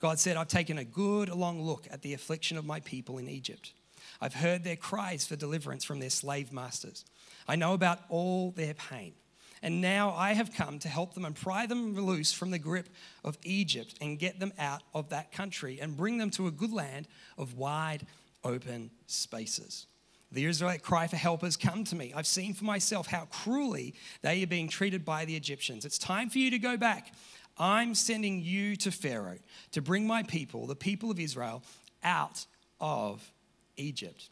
God 0.00 0.18
said, 0.18 0.36
I've 0.36 0.48
taken 0.48 0.78
a 0.78 0.84
good 0.84 1.28
long 1.28 1.60
look 1.60 1.86
at 1.90 2.02
the 2.02 2.14
affliction 2.14 2.56
of 2.56 2.64
my 2.64 2.80
people 2.80 3.18
in 3.18 3.28
Egypt. 3.28 3.72
I've 4.20 4.34
heard 4.34 4.64
their 4.64 4.76
cries 4.76 5.26
for 5.26 5.36
deliverance 5.36 5.84
from 5.84 5.98
their 5.98 6.10
slave 6.10 6.52
masters. 6.52 7.04
I 7.48 7.56
know 7.56 7.74
about 7.74 8.00
all 8.08 8.52
their 8.52 8.74
pain. 8.74 9.14
And 9.62 9.80
now 9.80 10.12
I 10.12 10.32
have 10.32 10.54
come 10.54 10.78
to 10.80 10.88
help 10.88 11.14
them 11.14 11.24
and 11.24 11.34
pry 11.34 11.66
them 11.66 11.94
loose 11.94 12.32
from 12.32 12.50
the 12.50 12.58
grip 12.58 12.88
of 13.24 13.36
Egypt 13.42 13.94
and 14.00 14.18
get 14.18 14.40
them 14.40 14.52
out 14.58 14.82
of 14.94 15.10
that 15.10 15.32
country 15.32 15.78
and 15.80 15.96
bring 15.96 16.16
them 16.18 16.30
to 16.30 16.46
a 16.46 16.50
good 16.50 16.72
land 16.72 17.08
of 17.36 17.54
wide 17.58 18.06
open 18.42 18.90
spaces. 19.06 19.86
The 20.32 20.46
Israelite 20.46 20.82
cry 20.82 21.08
for 21.08 21.16
help 21.16 21.42
has 21.42 21.56
come 21.56 21.84
to 21.84 21.96
me. 21.96 22.12
I've 22.14 22.26
seen 22.26 22.54
for 22.54 22.64
myself 22.64 23.08
how 23.08 23.26
cruelly 23.26 23.94
they 24.22 24.42
are 24.42 24.46
being 24.46 24.68
treated 24.68 25.04
by 25.04 25.24
the 25.24 25.36
Egyptians. 25.36 25.84
It's 25.84 25.98
time 25.98 26.30
for 26.30 26.38
you 26.38 26.50
to 26.52 26.58
go 26.58 26.76
back. 26.76 27.12
I'm 27.58 27.94
sending 27.94 28.40
you 28.40 28.76
to 28.76 28.90
Pharaoh 28.90 29.38
to 29.72 29.82
bring 29.82 30.06
my 30.06 30.22
people, 30.22 30.66
the 30.66 30.76
people 30.76 31.10
of 31.10 31.18
Israel, 31.18 31.62
out 32.02 32.46
of 32.80 33.30
Egypt. 33.76 34.30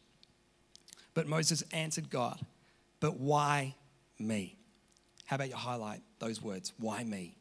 But 1.15 1.27
Moses 1.27 1.63
answered 1.73 2.11
God, 2.11 2.41
But 3.01 3.19
why 3.19 3.75
me? 4.19 4.57
How 5.29 5.37
about 5.37 5.51
you 5.51 5.57
highlight 5.57 6.01
those 6.21 6.43
words? 6.43 6.73
Why 6.79 7.05
me? 7.05 7.37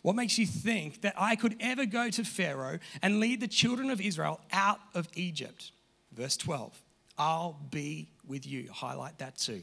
What 0.00 0.16
makes 0.16 0.38
you 0.38 0.46
think 0.46 1.02
that 1.02 1.14
I 1.16 1.36
could 1.36 1.56
ever 1.60 1.84
go 1.84 2.08
to 2.08 2.24
Pharaoh 2.24 2.78
and 3.02 3.20
lead 3.20 3.40
the 3.40 3.48
children 3.48 3.90
of 3.90 4.00
Israel 4.00 4.40
out 4.50 4.80
of 4.94 5.08
Egypt? 5.14 5.72
Verse 6.12 6.36
12 6.38 6.72
I'll 7.18 7.60
be 7.70 8.08
with 8.26 8.46
you. 8.46 8.70
Highlight 8.72 9.18
that 9.18 9.36
too. 9.36 9.60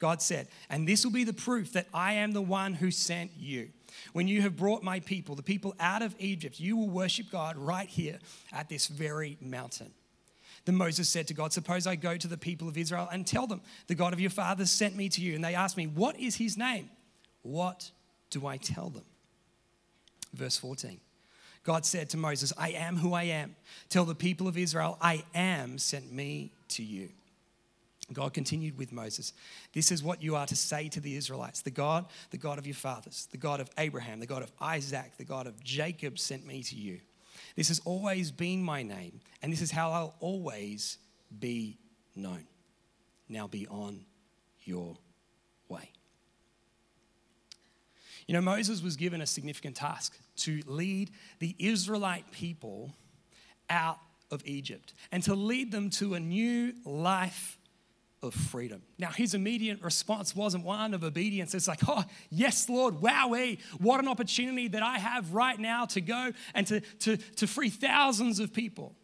God 0.00 0.22
said, 0.22 0.48
And 0.68 0.88
this 0.88 1.04
will 1.04 1.12
be 1.12 1.22
the 1.22 1.32
proof 1.32 1.72
that 1.74 1.86
I 1.94 2.14
am 2.14 2.32
the 2.32 2.42
one 2.42 2.74
who 2.74 2.90
sent 2.90 3.30
you. 3.38 3.68
When 4.12 4.26
you 4.26 4.42
have 4.42 4.56
brought 4.56 4.82
my 4.82 4.98
people, 4.98 5.36
the 5.36 5.42
people 5.42 5.76
out 5.78 6.02
of 6.02 6.16
Egypt, 6.18 6.58
you 6.58 6.76
will 6.76 6.90
worship 6.90 7.30
God 7.30 7.56
right 7.56 7.88
here 7.88 8.18
at 8.52 8.68
this 8.68 8.88
very 8.88 9.38
mountain. 9.40 9.92
Then 10.64 10.74
Moses 10.74 11.08
said 11.08 11.28
to 11.28 11.34
God, 11.34 11.52
Suppose 11.52 11.86
I 11.86 11.94
go 11.94 12.16
to 12.16 12.26
the 12.26 12.36
people 12.36 12.66
of 12.68 12.76
Israel 12.76 13.08
and 13.12 13.24
tell 13.24 13.46
them, 13.46 13.60
The 13.86 13.94
God 13.94 14.12
of 14.12 14.18
your 14.18 14.30
fathers 14.30 14.72
sent 14.72 14.96
me 14.96 15.08
to 15.10 15.20
you. 15.20 15.36
And 15.36 15.44
they 15.44 15.54
ask 15.54 15.76
me, 15.76 15.86
What 15.86 16.18
is 16.18 16.34
his 16.34 16.56
name? 16.56 16.90
What 17.44 17.90
do 18.30 18.46
I 18.46 18.56
tell 18.56 18.88
them? 18.88 19.04
Verse 20.32 20.56
14. 20.56 20.98
God 21.62 21.86
said 21.86 22.10
to 22.10 22.16
Moses, 22.16 22.52
I 22.58 22.70
am 22.70 22.96
who 22.96 23.14
I 23.14 23.24
am. 23.24 23.54
Tell 23.88 24.04
the 24.04 24.14
people 24.14 24.48
of 24.48 24.58
Israel, 24.58 24.98
I 25.00 25.24
am 25.34 25.78
sent 25.78 26.12
me 26.12 26.52
to 26.70 26.82
you. 26.82 27.10
God 28.12 28.34
continued 28.34 28.76
with 28.76 28.92
Moses, 28.92 29.32
This 29.72 29.90
is 29.90 30.02
what 30.02 30.22
you 30.22 30.36
are 30.36 30.46
to 30.46 30.56
say 30.56 30.88
to 30.90 31.00
the 31.00 31.16
Israelites 31.16 31.62
The 31.62 31.70
God, 31.70 32.06
the 32.30 32.38
God 32.38 32.58
of 32.58 32.66
your 32.66 32.74
fathers, 32.74 33.28
the 33.30 33.38
God 33.38 33.60
of 33.60 33.70
Abraham, 33.78 34.20
the 34.20 34.26
God 34.26 34.42
of 34.42 34.52
Isaac, 34.60 35.12
the 35.16 35.24
God 35.24 35.46
of 35.46 35.62
Jacob 35.62 36.18
sent 36.18 36.46
me 36.46 36.62
to 36.64 36.76
you. 36.76 37.00
This 37.56 37.68
has 37.68 37.80
always 37.84 38.30
been 38.30 38.62
my 38.62 38.82
name, 38.82 39.20
and 39.42 39.52
this 39.52 39.62
is 39.62 39.70
how 39.70 39.90
I'll 39.90 40.14
always 40.20 40.98
be 41.38 41.78
known. 42.14 42.46
Now 43.28 43.46
be 43.46 43.66
on 43.68 44.00
your 44.64 44.98
way. 45.68 45.93
You 48.26 48.34
know, 48.34 48.40
Moses 48.40 48.82
was 48.82 48.96
given 48.96 49.20
a 49.20 49.26
significant 49.26 49.76
task 49.76 50.16
to 50.36 50.62
lead 50.66 51.10
the 51.38 51.54
Israelite 51.58 52.30
people 52.32 52.94
out 53.68 53.98
of 54.30 54.42
Egypt 54.46 54.94
and 55.12 55.22
to 55.24 55.34
lead 55.34 55.70
them 55.70 55.90
to 55.90 56.14
a 56.14 56.20
new 56.20 56.72
life 56.84 57.58
of 58.22 58.34
freedom. 58.34 58.82
Now, 58.98 59.10
his 59.10 59.34
immediate 59.34 59.82
response 59.82 60.34
wasn't 60.34 60.64
one 60.64 60.94
of 60.94 61.04
obedience. 61.04 61.54
It's 61.54 61.68
like, 61.68 61.80
oh, 61.86 62.04
yes, 62.30 62.68
Lord, 62.68 62.96
wowee, 62.96 63.60
what 63.78 64.00
an 64.00 64.08
opportunity 64.08 64.68
that 64.68 64.82
I 64.82 64.98
have 64.98 65.34
right 65.34 65.58
now 65.58 65.84
to 65.86 66.00
go 66.00 66.32
and 66.54 66.66
to, 66.66 66.80
to, 66.80 67.16
to 67.18 67.46
free 67.46 67.68
thousands 67.68 68.40
of 68.40 68.54
people. 68.54 68.94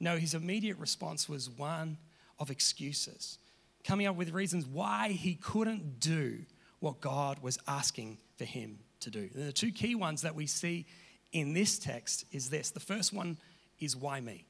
No, 0.00 0.16
his 0.16 0.34
immediate 0.34 0.78
response 0.78 1.28
was 1.28 1.48
one 1.48 1.98
of 2.38 2.50
excuses, 2.50 3.38
coming 3.84 4.06
up 4.06 4.16
with 4.16 4.32
reasons 4.32 4.66
why 4.66 5.10
he 5.10 5.34
couldn't 5.34 6.00
do 6.00 6.40
what 6.80 7.00
God 7.00 7.38
was 7.42 7.58
asking 7.68 8.18
for 8.36 8.44
him 8.44 8.78
to 9.00 9.10
do. 9.10 9.30
And 9.34 9.46
the 9.46 9.52
two 9.52 9.70
key 9.70 9.94
ones 9.94 10.22
that 10.22 10.34
we 10.34 10.46
see 10.46 10.86
in 11.32 11.52
this 11.52 11.78
text 11.78 12.24
is 12.32 12.50
this. 12.50 12.70
The 12.70 12.80
first 12.80 13.12
one 13.12 13.38
is 13.78 13.96
why 13.96 14.20
me? 14.20 14.46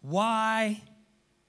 Why 0.00 0.82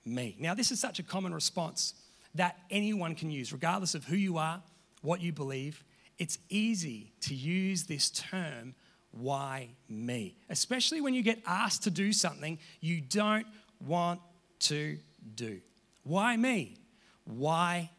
me? 0.05 0.35
Now, 0.39 0.53
this 0.53 0.71
is 0.71 0.79
such 0.79 0.99
a 0.99 1.03
common 1.03 1.33
response 1.33 1.93
that 2.35 2.57
anyone 2.69 3.15
can 3.15 3.31
use, 3.31 3.51
regardless 3.51 3.95
of 3.95 4.05
who 4.05 4.15
you 4.15 4.37
are, 4.37 4.61
what 5.01 5.21
you 5.21 5.31
believe. 5.31 5.83
It's 6.17 6.37
easy 6.49 7.11
to 7.21 7.33
use 7.33 7.85
this 7.85 8.09
term, 8.11 8.75
why 9.11 9.69
me? 9.89 10.35
Especially 10.49 11.01
when 11.01 11.13
you 11.13 11.23
get 11.23 11.39
asked 11.45 11.83
to 11.83 11.91
do 11.91 12.13
something 12.13 12.59
you 12.79 13.01
don't 13.01 13.47
want 13.85 14.21
to 14.59 14.97
do. 15.35 15.59
Why 16.03 16.37
me? 16.37 16.77
Why 17.25 17.89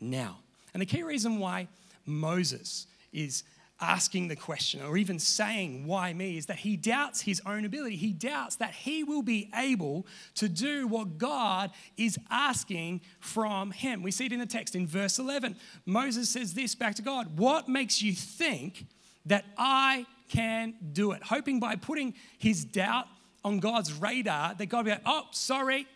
now? 0.00 0.38
And 0.72 0.80
the 0.80 0.86
key 0.86 1.02
reason 1.02 1.38
why 1.38 1.68
Moses 2.06 2.86
is 3.12 3.44
asking 3.82 4.28
the 4.28 4.36
question 4.36 4.80
or 4.82 4.96
even 4.96 5.18
saying, 5.18 5.86
Why 5.86 6.12
me? 6.12 6.38
is 6.38 6.46
that 6.46 6.58
he 6.58 6.76
doubts 6.76 7.20
his 7.20 7.42
own 7.44 7.64
ability. 7.64 7.96
He 7.96 8.12
doubts 8.12 8.56
that 8.56 8.72
he 8.72 9.04
will 9.04 9.22
be 9.22 9.50
able 9.54 10.06
to 10.36 10.48
do 10.48 10.86
what 10.86 11.18
God 11.18 11.70
is 11.96 12.18
asking 12.30 13.02
from 13.18 13.72
him. 13.72 14.02
We 14.02 14.12
see 14.12 14.26
it 14.26 14.32
in 14.32 14.38
the 14.38 14.46
text 14.46 14.74
in 14.74 14.86
verse 14.86 15.18
11. 15.18 15.56
Moses 15.84 16.28
says 16.30 16.54
this 16.54 16.74
back 16.74 16.94
to 16.94 17.02
God 17.02 17.38
What 17.38 17.68
makes 17.68 18.00
you 18.00 18.12
think 18.12 18.86
that 19.26 19.44
I 19.58 20.06
can 20.28 20.74
do 20.92 21.12
it? 21.12 21.22
Hoping 21.24 21.60
by 21.60 21.76
putting 21.76 22.14
his 22.38 22.64
doubt 22.64 23.06
on 23.44 23.58
God's 23.58 23.92
radar 23.92 24.54
that 24.54 24.66
God 24.66 24.78
will 24.78 24.84
be 24.84 24.90
like, 24.90 25.02
Oh, 25.04 25.26
sorry, 25.32 25.86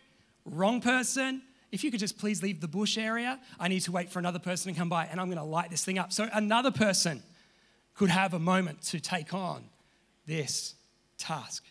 wrong 0.45 0.80
person 0.80 1.42
if 1.73 1.82
you 1.85 1.90
could 1.90 2.00
just 2.00 2.18
please 2.18 2.42
leave 2.42 2.61
the 2.61 2.68
bush 2.68 2.96
area, 2.96 3.40
I 3.58 3.68
need 3.68 3.80
to 3.80 3.92
wait 3.92 4.11
for 4.11 4.18
another 4.18 4.38
person 4.38 4.73
to 4.73 4.78
come 4.78 4.88
by 4.88 5.06
and 5.06 5.20
I'm 5.20 5.26
going 5.26 5.38
to 5.38 5.44
light 5.44 5.70
this 5.70 5.85
thing 5.85 5.99
up. 5.99 6.12
So 6.12 6.28
another 6.32 6.70
person 6.70 7.23
could 7.94 8.11
have 8.11 8.35
a 8.35 8.38
moment 8.38 8.82
to 8.82 9.00
take 9.00 9.35
on 9.35 9.64
this 10.26 10.75
task. 11.18 11.64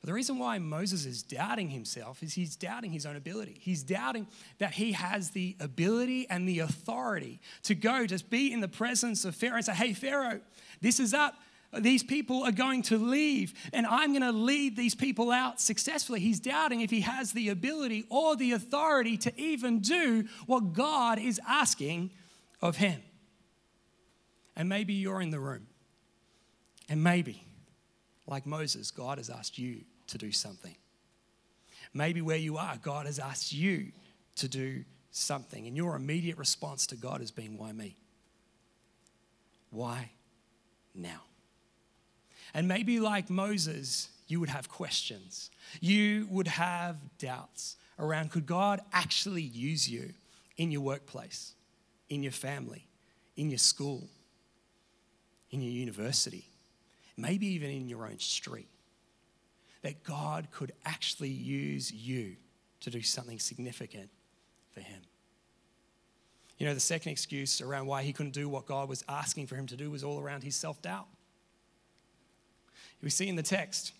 But 0.00 0.06
the 0.06 0.14
reason 0.14 0.38
why 0.38 0.58
Moses 0.58 1.04
is 1.04 1.22
doubting 1.22 1.70
himself 1.70 2.22
is 2.22 2.34
he's 2.34 2.56
doubting 2.56 2.92
his 2.92 3.04
own 3.04 3.16
ability. 3.16 3.56
He's 3.60 3.82
doubting 3.82 4.26
that 4.58 4.74
he 4.74 4.92
has 4.92 5.30
the 5.30 5.56
ability 5.58 6.28
and 6.30 6.48
the 6.48 6.60
authority 6.60 7.40
to 7.64 7.74
go, 7.74 8.06
to 8.06 8.24
be 8.24 8.52
in 8.52 8.60
the 8.60 8.68
presence 8.68 9.24
of 9.24 9.34
Pharaoh 9.34 9.56
and 9.56 9.64
say, 9.64 9.74
Hey, 9.74 9.92
Pharaoh, 9.92 10.40
this 10.80 11.00
is 11.00 11.12
up 11.12 11.34
these 11.78 12.02
people 12.02 12.42
are 12.42 12.52
going 12.52 12.82
to 12.82 12.98
leave 12.98 13.52
and 13.72 13.86
I'm 13.86 14.12
going 14.12 14.22
to 14.22 14.32
lead 14.32 14.76
these 14.76 14.94
people 14.94 15.30
out 15.30 15.60
successfully. 15.60 16.20
He's 16.20 16.40
doubting 16.40 16.80
if 16.80 16.90
he 16.90 17.00
has 17.02 17.32
the 17.32 17.48
ability 17.48 18.06
or 18.08 18.36
the 18.36 18.52
authority 18.52 19.16
to 19.18 19.40
even 19.40 19.80
do 19.80 20.26
what 20.46 20.72
God 20.72 21.18
is 21.18 21.40
asking 21.46 22.10
of 22.62 22.76
him. 22.76 23.02
And 24.56 24.68
maybe 24.68 24.94
you're 24.94 25.20
in 25.20 25.30
the 25.30 25.40
room. 25.40 25.66
And 26.88 27.02
maybe, 27.02 27.44
like 28.26 28.46
Moses, 28.46 28.90
God 28.90 29.18
has 29.18 29.28
asked 29.28 29.58
you 29.58 29.82
to 30.06 30.18
do 30.18 30.32
something. 30.32 30.76
Maybe 31.92 32.22
where 32.22 32.36
you 32.36 32.56
are, 32.56 32.76
God 32.80 33.06
has 33.06 33.18
asked 33.18 33.52
you 33.52 33.92
to 34.36 34.48
do 34.48 34.84
something. 35.10 35.66
And 35.66 35.76
your 35.76 35.96
immediate 35.96 36.38
response 36.38 36.86
to 36.88 36.96
God 36.96 37.20
has 37.20 37.30
been, 37.30 37.58
Why 37.58 37.72
me? 37.72 37.96
Why 39.70 40.10
now? 40.94 41.22
And 42.56 42.66
maybe 42.66 43.00
like 43.00 43.28
Moses, 43.28 44.08
you 44.28 44.40
would 44.40 44.48
have 44.48 44.66
questions. 44.66 45.50
You 45.82 46.26
would 46.30 46.48
have 46.48 46.96
doubts 47.18 47.76
around 47.98 48.30
could 48.30 48.46
God 48.46 48.80
actually 48.94 49.42
use 49.42 49.90
you 49.90 50.14
in 50.56 50.70
your 50.70 50.80
workplace, 50.80 51.52
in 52.08 52.22
your 52.22 52.32
family, 52.32 52.88
in 53.36 53.50
your 53.50 53.58
school, 53.58 54.08
in 55.50 55.60
your 55.60 55.70
university, 55.70 56.46
maybe 57.18 57.46
even 57.48 57.68
in 57.68 57.90
your 57.90 58.06
own 58.06 58.18
street? 58.20 58.68
That 59.82 60.02
God 60.02 60.48
could 60.50 60.72
actually 60.86 61.28
use 61.28 61.92
you 61.92 62.36
to 62.80 62.88
do 62.88 63.02
something 63.02 63.38
significant 63.38 64.08
for 64.72 64.80
Him. 64.80 65.02
You 66.56 66.66
know, 66.66 66.72
the 66.72 66.80
second 66.80 67.12
excuse 67.12 67.60
around 67.60 67.84
why 67.84 68.02
he 68.02 68.14
couldn't 68.14 68.32
do 68.32 68.48
what 68.48 68.64
God 68.64 68.88
was 68.88 69.04
asking 69.10 69.46
for 69.46 69.56
him 69.56 69.66
to 69.66 69.76
do 69.76 69.90
was 69.90 70.02
all 70.02 70.18
around 70.18 70.42
his 70.42 70.56
self 70.56 70.80
doubt. 70.80 71.06
We 73.02 73.10
see 73.10 73.28
in 73.28 73.36
the 73.36 73.42
text, 73.42 73.92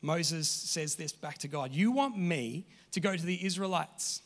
Moses 0.00 0.48
says 0.48 0.96
this 0.96 1.12
back 1.12 1.38
to 1.38 1.48
God 1.48 1.72
You 1.72 1.92
want 1.92 2.18
me 2.18 2.66
to 2.92 3.00
go 3.00 3.16
to 3.16 3.26
the 3.26 3.44
Israelites 3.44 4.22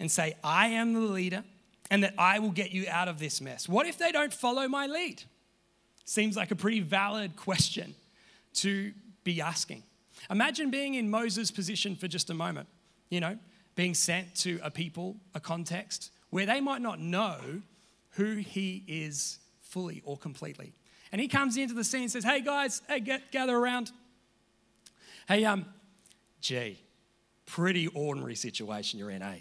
and 0.00 0.10
say, 0.10 0.34
I 0.42 0.68
am 0.68 0.92
the 0.94 1.00
leader 1.00 1.44
and 1.90 2.02
that 2.02 2.14
I 2.18 2.38
will 2.38 2.50
get 2.50 2.72
you 2.72 2.86
out 2.88 3.08
of 3.08 3.18
this 3.18 3.40
mess. 3.40 3.68
What 3.68 3.86
if 3.86 3.98
they 3.98 4.10
don't 4.10 4.32
follow 4.32 4.68
my 4.68 4.86
lead? 4.86 5.22
Seems 6.04 6.36
like 6.36 6.50
a 6.50 6.56
pretty 6.56 6.80
valid 6.80 7.36
question 7.36 7.94
to 8.54 8.92
be 9.22 9.40
asking. 9.40 9.82
Imagine 10.30 10.70
being 10.70 10.94
in 10.94 11.10
Moses' 11.10 11.50
position 11.50 11.96
for 11.96 12.08
just 12.08 12.30
a 12.30 12.34
moment, 12.34 12.68
you 13.10 13.20
know, 13.20 13.38
being 13.74 13.94
sent 13.94 14.34
to 14.36 14.60
a 14.62 14.70
people, 14.70 15.16
a 15.34 15.40
context 15.40 16.10
where 16.30 16.46
they 16.46 16.60
might 16.60 16.80
not 16.80 17.00
know 17.00 17.36
who 18.10 18.36
he 18.36 18.84
is 18.86 19.38
fully 19.60 20.02
or 20.04 20.16
completely. 20.16 20.72
And 21.14 21.20
he 21.20 21.28
comes 21.28 21.56
into 21.56 21.74
the 21.74 21.84
scene 21.84 22.02
and 22.02 22.10
says, 22.10 22.24
Hey 22.24 22.40
guys, 22.40 22.82
hey, 22.88 22.98
get, 22.98 23.30
gather 23.30 23.56
around. 23.56 23.92
Hey, 25.28 25.44
um, 25.44 25.64
gee, 26.40 26.80
pretty 27.46 27.86
ordinary 27.86 28.34
situation 28.34 28.98
you're 28.98 29.10
in, 29.10 29.22
eh? 29.22 29.38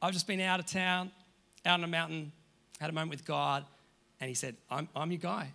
I've 0.00 0.14
just 0.14 0.26
been 0.26 0.40
out 0.40 0.60
of 0.60 0.64
town, 0.64 1.12
out 1.66 1.80
on 1.80 1.84
a 1.84 1.86
mountain, 1.86 2.32
had 2.80 2.88
a 2.88 2.94
moment 2.94 3.10
with 3.10 3.26
God, 3.26 3.66
and 4.20 4.28
he 4.30 4.34
said, 4.34 4.56
I'm, 4.70 4.88
I'm 4.96 5.10
your 5.10 5.18
guy. 5.18 5.52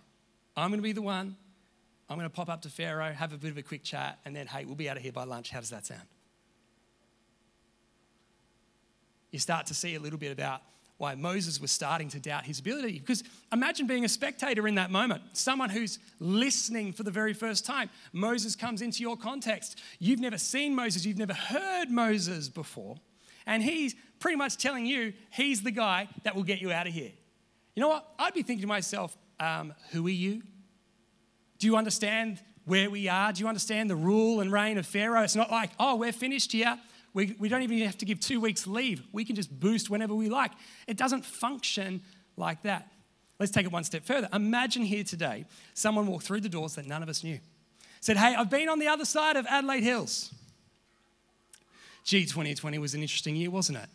I'm 0.56 0.70
going 0.70 0.78
to 0.78 0.84
be 0.84 0.92
the 0.92 1.02
one. 1.02 1.34
I'm 2.08 2.16
going 2.16 2.30
to 2.30 2.32
pop 2.32 2.48
up 2.48 2.62
to 2.62 2.68
Pharaoh, 2.68 3.12
have 3.12 3.32
a 3.32 3.36
bit 3.36 3.50
of 3.50 3.58
a 3.58 3.62
quick 3.62 3.82
chat, 3.82 4.20
and 4.24 4.36
then, 4.36 4.46
hey, 4.46 4.64
we'll 4.64 4.76
be 4.76 4.88
out 4.88 4.96
of 4.96 5.02
here 5.02 5.10
by 5.10 5.24
lunch. 5.24 5.50
How 5.50 5.58
does 5.58 5.70
that 5.70 5.86
sound? 5.86 6.06
You 9.32 9.40
start 9.40 9.66
to 9.66 9.74
see 9.74 9.96
a 9.96 10.00
little 10.00 10.20
bit 10.20 10.30
about 10.30 10.62
why 11.00 11.14
Moses 11.14 11.60
was 11.60 11.70
starting 11.70 12.08
to 12.10 12.20
doubt 12.20 12.44
his 12.44 12.58
ability. 12.58 12.98
Because 12.98 13.24
imagine 13.50 13.86
being 13.86 14.04
a 14.04 14.08
spectator 14.08 14.68
in 14.68 14.74
that 14.74 14.90
moment, 14.90 15.22
someone 15.32 15.70
who's 15.70 15.98
listening 16.18 16.92
for 16.92 17.04
the 17.04 17.10
very 17.10 17.32
first 17.32 17.64
time. 17.64 17.88
Moses 18.12 18.54
comes 18.54 18.82
into 18.82 19.00
your 19.00 19.16
context. 19.16 19.80
You've 19.98 20.20
never 20.20 20.36
seen 20.36 20.74
Moses, 20.74 21.06
you've 21.06 21.16
never 21.16 21.32
heard 21.32 21.90
Moses 21.90 22.50
before. 22.50 22.96
And 23.46 23.62
he's 23.62 23.94
pretty 24.18 24.36
much 24.36 24.58
telling 24.58 24.84
you 24.84 25.14
he's 25.30 25.62
the 25.62 25.70
guy 25.70 26.06
that 26.24 26.36
will 26.36 26.42
get 26.42 26.60
you 26.60 26.70
out 26.70 26.86
of 26.86 26.92
here. 26.92 27.12
You 27.74 27.80
know 27.80 27.88
what? 27.88 28.06
I'd 28.18 28.34
be 28.34 28.42
thinking 28.42 28.62
to 28.62 28.68
myself, 28.68 29.16
um, 29.40 29.72
who 29.92 30.06
are 30.06 30.10
you? 30.10 30.42
Do 31.58 31.66
you 31.66 31.76
understand 31.76 32.42
where 32.66 32.90
we 32.90 33.08
are? 33.08 33.32
Do 33.32 33.40
you 33.40 33.48
understand 33.48 33.88
the 33.88 33.96
rule 33.96 34.40
and 34.40 34.52
reign 34.52 34.76
of 34.76 34.84
Pharaoh? 34.84 35.22
It's 35.22 35.34
not 35.34 35.50
like, 35.50 35.70
oh, 35.80 35.96
we're 35.96 36.12
finished 36.12 36.52
here. 36.52 36.78
We, 37.12 37.34
we 37.38 37.48
don't 37.48 37.62
even 37.62 37.78
have 37.80 37.98
to 37.98 38.04
give 38.04 38.20
two 38.20 38.40
weeks 38.40 38.66
leave. 38.66 39.02
We 39.12 39.24
can 39.24 39.36
just 39.36 39.58
boost 39.58 39.90
whenever 39.90 40.14
we 40.14 40.28
like. 40.28 40.52
It 40.86 40.96
doesn't 40.96 41.24
function 41.24 42.02
like 42.36 42.62
that. 42.62 42.90
Let's 43.38 43.50
take 43.50 43.64
it 43.64 43.72
one 43.72 43.84
step 43.84 44.04
further. 44.04 44.28
Imagine 44.32 44.82
here 44.82 45.02
today 45.02 45.46
someone 45.74 46.06
walked 46.06 46.24
through 46.24 46.42
the 46.42 46.48
doors 46.48 46.74
that 46.74 46.86
none 46.86 47.02
of 47.02 47.08
us 47.08 47.24
knew. 47.24 47.40
Said, 48.00 48.16
Hey, 48.16 48.34
I've 48.34 48.50
been 48.50 48.68
on 48.68 48.78
the 48.78 48.88
other 48.88 49.04
side 49.04 49.36
of 49.36 49.46
Adelaide 49.46 49.82
Hills. 49.82 50.32
Gee, 52.04 52.24
2020 52.24 52.78
was 52.78 52.94
an 52.94 53.02
interesting 53.02 53.36
year, 53.36 53.50
wasn't 53.50 53.78
it? 53.78 53.88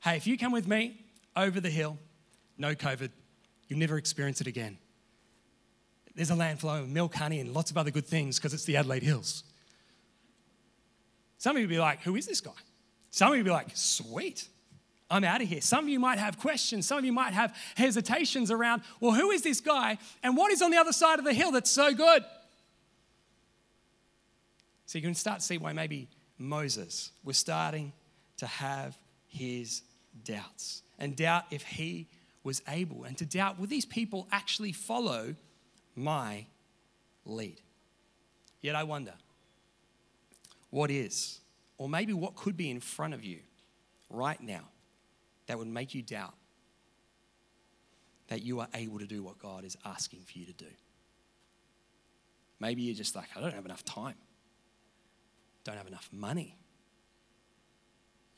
Hey, 0.00 0.16
if 0.16 0.26
you 0.26 0.38
come 0.38 0.52
with 0.52 0.66
me 0.66 1.04
over 1.36 1.60
the 1.60 1.70
hill, 1.70 1.98
no 2.58 2.74
COVID, 2.74 3.10
you'll 3.68 3.78
never 3.78 3.96
experience 3.96 4.40
it 4.40 4.46
again. 4.46 4.78
There's 6.14 6.30
a 6.30 6.34
land 6.34 6.60
flowing 6.60 6.82
with 6.82 6.90
milk, 6.90 7.14
honey, 7.14 7.40
and 7.40 7.54
lots 7.54 7.70
of 7.70 7.78
other 7.78 7.90
good 7.90 8.06
things 8.06 8.38
because 8.38 8.52
it's 8.52 8.64
the 8.64 8.76
Adelaide 8.76 9.02
Hills. 9.02 9.44
Some 11.42 11.56
of 11.56 11.62
you 11.62 11.66
be 11.66 11.80
like, 11.80 12.00
who 12.02 12.14
is 12.14 12.24
this 12.24 12.40
guy? 12.40 12.52
Some 13.10 13.32
of 13.32 13.36
you 13.36 13.42
be 13.42 13.50
like, 13.50 13.66
sweet, 13.74 14.46
I'm 15.10 15.24
out 15.24 15.42
of 15.42 15.48
here. 15.48 15.60
Some 15.60 15.86
of 15.86 15.88
you 15.88 15.98
might 15.98 16.20
have 16.20 16.38
questions. 16.38 16.86
Some 16.86 16.98
of 16.98 17.04
you 17.04 17.12
might 17.12 17.32
have 17.32 17.52
hesitations 17.74 18.52
around, 18.52 18.82
well, 19.00 19.10
who 19.10 19.32
is 19.32 19.42
this 19.42 19.60
guy? 19.60 19.98
And 20.22 20.36
what 20.36 20.52
is 20.52 20.62
on 20.62 20.70
the 20.70 20.76
other 20.76 20.92
side 20.92 21.18
of 21.18 21.24
the 21.24 21.34
hill 21.34 21.50
that's 21.50 21.68
so 21.68 21.94
good? 21.94 22.24
So 24.86 24.98
you 24.98 25.02
can 25.02 25.16
start 25.16 25.40
to 25.40 25.44
see 25.44 25.58
why 25.58 25.72
maybe 25.72 26.06
Moses 26.38 27.10
was 27.24 27.36
starting 27.36 27.92
to 28.36 28.46
have 28.46 28.96
his 29.26 29.82
doubts 30.24 30.82
and 31.00 31.16
doubt 31.16 31.46
if 31.50 31.64
he 31.64 32.06
was 32.44 32.62
able 32.68 33.02
and 33.02 33.18
to 33.18 33.26
doubt 33.26 33.58
will 33.58 33.66
these 33.66 33.84
people 33.84 34.28
actually 34.30 34.70
follow 34.70 35.34
my 35.96 36.46
lead? 37.24 37.60
Yet 38.60 38.76
I 38.76 38.84
wonder 38.84 39.14
what 40.72 40.90
is, 40.90 41.38
or 41.76 41.86
maybe 41.86 42.14
what 42.14 42.34
could 42.34 42.56
be 42.56 42.70
in 42.70 42.80
front 42.80 43.12
of 43.12 43.22
you 43.22 43.40
right 44.08 44.40
now 44.40 44.62
that 45.46 45.58
would 45.58 45.68
make 45.68 45.94
you 45.94 46.00
doubt 46.00 46.32
that 48.28 48.42
you 48.42 48.58
are 48.58 48.68
able 48.72 48.98
to 48.98 49.04
do 49.04 49.22
what 49.22 49.38
God 49.38 49.66
is 49.66 49.76
asking 49.84 50.20
for 50.20 50.38
you 50.38 50.46
to 50.46 50.52
do. 50.54 50.70
Maybe 52.58 52.80
you're 52.80 52.94
just 52.94 53.14
like, 53.14 53.28
I 53.36 53.40
don't 53.42 53.52
have 53.52 53.66
enough 53.66 53.84
time, 53.84 54.14
don't 55.62 55.76
have 55.76 55.86
enough 55.86 56.08
money. 56.10 56.56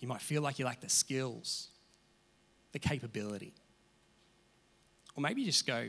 You 0.01 0.09
might 0.09 0.21
feel 0.21 0.43
like 0.43 0.59
you 0.59 0.65
lack 0.65 0.81
the 0.81 0.89
skills, 0.89 1.69
the 2.73 2.81
capability. 2.81 3.55
Or 5.17 5.21
maybe 5.21 5.43
you 5.43 5.47
just 5.47 5.69
go, 5.69 5.89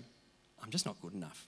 I'm 0.61 0.69
just 0.69 0.85
not 0.85 1.01
good 1.01 1.15
enough. 1.15 1.47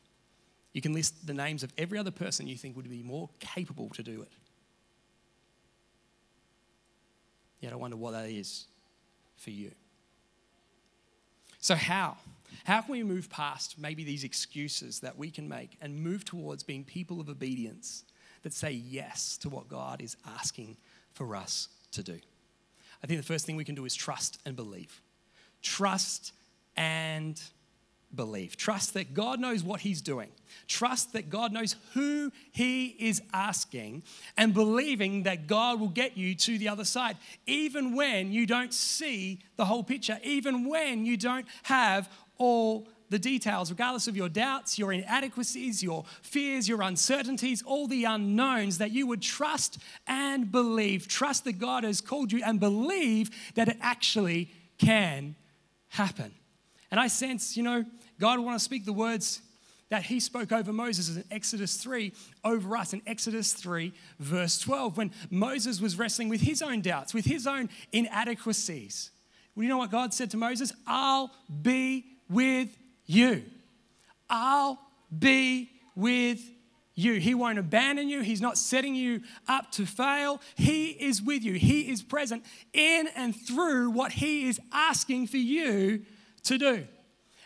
You 0.73 0.81
can 0.81 0.93
list 0.93 1.27
the 1.27 1.35
names 1.35 1.61
of 1.61 1.71
every 1.77 1.99
other 1.99 2.09
person 2.09 2.47
you 2.47 2.55
think 2.55 2.75
would 2.75 2.89
be 2.89 3.03
more 3.03 3.29
capable 3.39 3.89
to 3.89 4.01
do 4.01 4.23
it. 4.23 4.31
Yet 7.67 7.73
I 7.73 7.75
wonder 7.75 7.97
what 7.97 8.11
that 8.11 8.29
is 8.29 8.65
for 9.35 9.49
you. 9.49 9.71
So, 11.59 11.75
how? 11.75 12.15
How 12.63 12.79
can 12.79 12.93
we 12.93 13.03
move 13.03 13.29
past 13.29 13.77
maybe 13.77 14.05
these 14.05 14.23
excuses 14.23 15.01
that 15.01 15.17
we 15.17 15.29
can 15.29 15.49
make 15.49 15.71
and 15.81 16.01
move 16.01 16.23
towards 16.23 16.63
being 16.63 16.85
people 16.85 17.19
of 17.19 17.27
obedience 17.27 18.05
that 18.43 18.53
say 18.53 18.71
yes 18.71 19.35
to 19.39 19.49
what 19.49 19.67
God 19.67 20.01
is 20.01 20.15
asking 20.25 20.77
for 21.11 21.35
us 21.35 21.67
to 21.91 22.01
do? 22.03 22.17
I 23.03 23.07
think 23.07 23.19
the 23.19 23.27
first 23.27 23.45
thing 23.45 23.57
we 23.57 23.65
can 23.65 23.75
do 23.75 23.83
is 23.83 23.95
trust 23.95 24.39
and 24.45 24.55
believe. 24.55 25.01
Trust 25.61 26.31
and 26.77 27.37
believe. 28.17 28.57
Trust 28.57 28.95
that 28.95 29.13
God 29.13 29.39
knows 29.39 29.63
what 29.63 29.79
He's 29.79 30.01
doing. 30.01 30.29
Trust 30.67 31.13
that 31.13 31.29
God 31.29 31.53
knows 31.53 31.77
who 31.93 32.33
He 32.51 32.87
is 32.99 33.21
asking, 33.31 34.03
and 34.35 34.53
believing 34.53 35.23
that 35.23 35.47
God 35.47 35.79
will 35.79 35.87
get 35.87 36.17
you 36.17 36.35
to 36.35 36.57
the 36.57 36.67
other 36.67 36.83
side, 36.83 37.15
even 37.45 37.95
when 37.95 38.33
you 38.33 38.45
don't 38.45 38.73
see 38.73 39.39
the 39.55 39.63
whole 39.63 39.83
picture, 39.83 40.19
even 40.23 40.67
when 40.67 41.05
you 41.05 41.15
don't 41.15 41.45
have 41.63 42.09
all 42.37 42.87
the 43.09 43.19
details, 43.19 43.69
regardless 43.71 44.07
of 44.09 44.17
your 44.17 44.27
doubts, 44.27 44.77
your 44.77 44.91
inadequacies, 44.91 45.81
your 45.81 46.03
fears, 46.21 46.67
your 46.67 46.81
uncertainties, 46.81 47.63
all 47.63 47.87
the 47.87 48.03
unknowns, 48.03 48.79
that 48.79 48.91
you 48.91 49.07
would 49.07 49.21
trust 49.21 49.77
and 50.07 50.51
believe. 50.51 51.07
Trust 51.07 51.45
that 51.45 51.57
God 51.57 51.85
has 51.85 52.01
called 52.01 52.33
you 52.33 52.41
and 52.43 52.59
believe 52.59 53.29
that 53.55 53.69
it 53.69 53.77
actually 53.79 54.51
can 54.77 55.35
happen. 55.89 56.33
And 56.91 56.99
I 56.99 57.07
sense, 57.07 57.55
you 57.55 57.63
know, 57.63 57.85
God 58.19 58.39
want 58.39 58.57
to 58.57 58.63
speak 58.63 58.85
the 58.85 58.93
words 58.93 59.41
that 59.89 60.03
he 60.03 60.19
spoke 60.19 60.51
over 60.51 60.73
Moses 60.73 61.15
in 61.15 61.23
Exodus 61.31 61.77
3 61.77 62.11
over 62.43 62.75
us 62.75 62.93
in 62.93 63.01
Exodus 63.07 63.53
3, 63.53 63.93
verse 64.19 64.59
12, 64.59 64.97
when 64.97 65.11
Moses 65.29 65.79
was 65.79 65.97
wrestling 65.97 66.29
with 66.29 66.41
his 66.41 66.61
own 66.61 66.81
doubts, 66.81 67.13
with 67.13 67.25
his 67.25 67.47
own 67.47 67.69
inadequacies. 67.93 69.11
Well, 69.55 69.63
you 69.63 69.69
know 69.69 69.77
what 69.77 69.91
God 69.91 70.13
said 70.13 70.31
to 70.31 70.37
Moses? 70.37 70.73
I'll 70.85 71.31
be 71.61 72.05
with 72.29 72.77
you. 73.05 73.43
I'll 74.29 74.77
be 75.17 75.71
with 75.95 76.41
you. 76.93 77.13
He 77.13 77.33
won't 77.33 77.59
abandon 77.59 78.09
you. 78.09 78.21
He's 78.21 78.41
not 78.41 78.57
setting 78.57 78.93
you 78.93 79.21
up 79.47 79.71
to 79.73 79.85
fail. 79.85 80.41
He 80.55 80.89
is 80.89 81.21
with 81.21 81.43
you. 81.43 81.53
He 81.53 81.89
is 81.89 82.01
present 82.01 82.43
in 82.73 83.07
and 83.15 83.33
through 83.35 83.91
what 83.91 84.11
He 84.11 84.49
is 84.49 84.59
asking 84.73 85.27
for 85.27 85.37
you 85.37 86.05
to 86.43 86.57
do. 86.57 86.87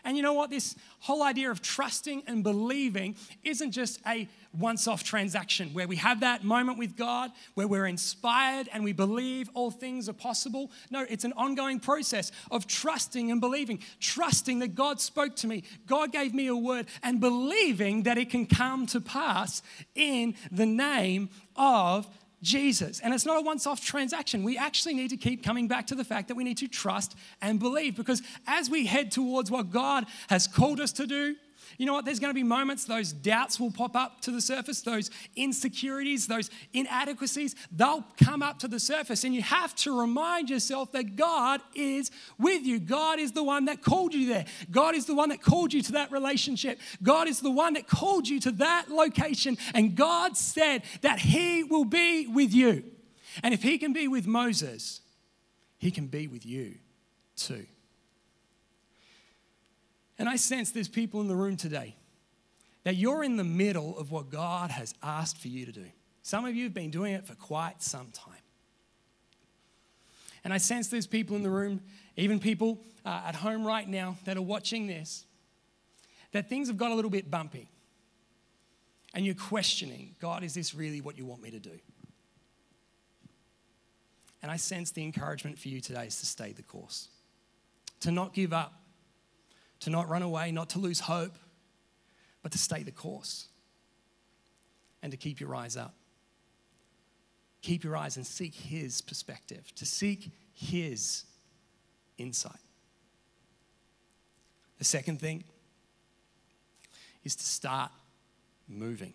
And 0.04 0.18
you 0.18 0.24
know 0.24 0.34
what? 0.34 0.50
This 0.50 0.76
whole 1.00 1.24
idea 1.24 1.52
of 1.52 1.62
trusting 1.62 2.24
and 2.28 2.44
believing 2.44 3.16
isn't 3.44 3.72
just 3.72 4.00
a 4.06 4.28
once 4.58 4.88
off 4.88 5.04
transaction 5.04 5.70
where 5.70 5.88
we 5.88 5.96
have 5.96 6.20
that 6.20 6.44
moment 6.44 6.78
with 6.78 6.98
God, 6.98 7.32
where 7.54 7.68
we're 7.68 7.86
inspired 7.86 8.68
and 8.74 8.84
we 8.84 8.92
believe 8.92 9.50
all 9.54 9.72
things 9.72 10.10
are 10.10 10.14
possible. 10.14 10.72
No, 10.90 11.06
it's 11.10 11.24
an 11.24 11.34
ongoing 11.38 11.80
process 11.80 12.32
of 12.50 12.68
trusting 12.68 13.32
and 13.32 13.40
believing, 13.40 13.80
trusting 14.00 14.60
that 14.60 14.76
God 14.76 15.00
spoke 15.00 15.36
to 15.38 15.48
me, 15.48 15.64
God 15.88 16.12
gave 16.12 16.34
me 16.34 16.48
a 16.48 16.56
word, 16.56 16.88
and 17.02 17.20
believing 17.20 18.04
that 18.04 18.18
it 18.18 18.30
can 18.30 18.46
come 18.46 18.86
to 18.88 19.00
pass 19.00 19.62
in 19.96 20.36
the 20.52 20.66
name 20.66 21.30
of 21.56 22.08
Jesus. 22.42 23.00
And 23.00 23.14
it's 23.14 23.26
not 23.26 23.38
a 23.38 23.42
once 23.42 23.68
off 23.68 23.84
transaction. 23.84 24.44
We 24.44 24.58
actually 24.58 24.94
need 24.94 25.10
to 25.10 25.18
keep 25.18 25.44
coming 25.44 25.68
back 25.68 25.88
to 25.88 25.96
the 25.96 26.04
fact 26.04 26.28
that 26.28 26.36
we 26.36 26.44
need 26.44 26.58
to 26.58 26.68
trust 26.68 27.16
and 27.42 27.60
believe 27.60 27.96
because 27.96 28.22
as 28.48 28.70
we 28.70 28.86
head 28.86 29.12
towards 29.12 29.52
what 29.52 29.70
God 29.70 30.06
has 30.30 30.48
called 30.48 30.80
us 30.80 30.92
to 30.94 31.06
do, 31.06 31.36
you 31.82 31.88
know 31.88 31.94
what? 31.94 32.06
There's 32.06 32.20
going 32.20 32.30
to 32.30 32.36
be 32.36 32.44
moments, 32.44 32.86
those 32.86 33.12
doubts 33.12 33.60
will 33.60 33.72
pop 33.72 33.96
up 33.96 34.22
to 34.22 34.30
the 34.30 34.40
surface, 34.40 34.82
those 34.82 35.10
insecurities, 35.36 36.28
those 36.28 36.52
inadequacies, 36.74 37.56
they'll 37.72 38.06
come 38.24 38.44
up 38.44 38.60
to 38.60 38.68
the 38.68 38.80
surface. 38.80 39.24
And 39.24 39.34
you 39.34 39.42
have 39.42 39.74
to 39.78 40.00
remind 40.00 40.52
yourself 40.52 40.92
that 40.92 41.16
God 41.16 41.60
is 41.74 42.12
with 42.38 42.68
you. 42.68 42.80
God 42.80 43.18
is 43.18 43.32
the 43.32 43.44
one 43.44 43.66
that 43.66 43.82
called 43.82 44.14
you 44.14 44.28
there. 44.28 44.46
God 44.70 44.94
is 44.94 45.08
the 45.08 45.16
one 45.16 45.30
that 45.30 45.42
called 45.42 45.74
you 45.74 45.82
to 45.82 45.94
that 45.94 46.12
relationship. 46.12 46.80
God 47.02 47.28
is 47.28 47.40
the 47.40 47.50
one 47.50 47.74
that 47.74 47.88
called 47.88 48.28
you 48.28 48.40
to 48.42 48.52
that 48.52 48.90
location. 48.90 49.58
And 49.74 49.96
God 49.96 50.38
said 50.38 50.84
that 51.02 51.18
He 51.18 51.64
will 51.64 51.86
be 51.86 52.28
with 52.28 52.54
you. 52.54 52.84
And 53.42 53.56
if 53.56 53.64
He 53.64 53.80
can 53.80 53.92
be 53.92 54.08
with 54.08 54.28
Moses, 54.28 55.02
He 55.80 55.90
can 55.90 56.06
be 56.06 56.28
with 56.28 56.46
you 56.46 56.76
too. 57.36 57.66
And 60.22 60.30
I 60.30 60.36
sense 60.36 60.70
there's 60.70 60.88
people 60.88 61.20
in 61.22 61.28
the 61.28 61.36
room 61.36 61.58
today 61.58 61.96
that 62.84 62.96
you're 62.96 63.24
in 63.24 63.38
the 63.38 63.44
middle 63.44 63.98
of 63.98 64.12
what 64.12 64.30
God 64.30 64.70
has 64.70 64.94
asked 65.02 65.40
for 65.40 65.48
you 65.48 65.66
to 65.66 65.72
do. 65.72 65.86
Some 66.22 66.46
of 66.46 66.56
you 66.56 66.66
have 66.66 66.76
been 66.76 66.92
doing 66.92 67.16
it 67.16 67.26
for 67.26 67.34
quite 67.34 67.82
some 67.82 68.12
time. 68.12 68.36
And 70.44 70.54
I 70.54 70.60
sense 70.60 70.90
there's 70.90 71.08
people 71.08 71.36
in 71.38 71.42
the 71.42 71.50
room, 71.50 71.82
even 72.18 72.40
people 72.40 72.84
uh, 73.04 73.24
at 73.26 73.34
home 73.34 73.66
right 73.66 73.90
now 73.90 74.16
that 74.26 74.38
are 74.38 74.44
watching 74.44 74.86
this, 74.86 75.26
that 76.34 76.48
things 76.48 76.68
have 76.68 76.78
got 76.78 76.92
a 76.92 76.94
little 76.94 77.10
bit 77.10 77.32
bumpy. 77.32 77.68
And 79.16 79.26
you're 79.26 79.34
questioning, 79.34 80.14
God, 80.22 80.44
is 80.44 80.54
this 80.54 80.76
really 80.76 81.02
what 81.02 81.18
you 81.18 81.26
want 81.26 81.42
me 81.42 81.50
to 81.50 81.60
do? 81.60 81.80
And 84.44 84.52
I 84.52 84.58
sense 84.58 84.92
the 84.92 85.04
encouragement 85.04 85.58
for 85.58 85.70
you 85.70 85.82
today 85.82 86.06
is 86.06 86.20
to 86.20 86.28
stay 86.28 86.52
the 86.52 86.62
course, 86.62 87.08
to 88.02 88.12
not 88.12 88.36
give 88.36 88.54
up, 88.54 88.81
to 89.82 89.90
not 89.90 90.10
run 90.10 90.22
away, 90.22 90.52
not 90.52 90.70
to 90.70 90.80
lose 90.80 91.00
hope, 91.00 91.38
but 92.42 92.52
to 92.52 92.58
stay 92.58 92.84
the 92.84 92.92
course 92.92 93.48
and 95.04 95.12
to 95.12 95.18
keep 95.18 95.40
your 95.40 95.56
eyes 95.56 95.78
up. 95.78 95.94
Keep 97.62 97.84
your 97.84 97.96
eyes 97.96 98.18
and 98.18 98.26
seek 98.26 98.56
His 98.56 99.02
perspective, 99.02 99.72
to 99.76 99.86
seek 99.86 100.32
his 100.62 101.26
insight. 102.18 102.60
The 104.78 104.86
second 104.86 105.20
thing 105.20 105.44
is 107.24 107.36
to 107.36 107.44
start 107.44 107.92
moving. 108.68 109.14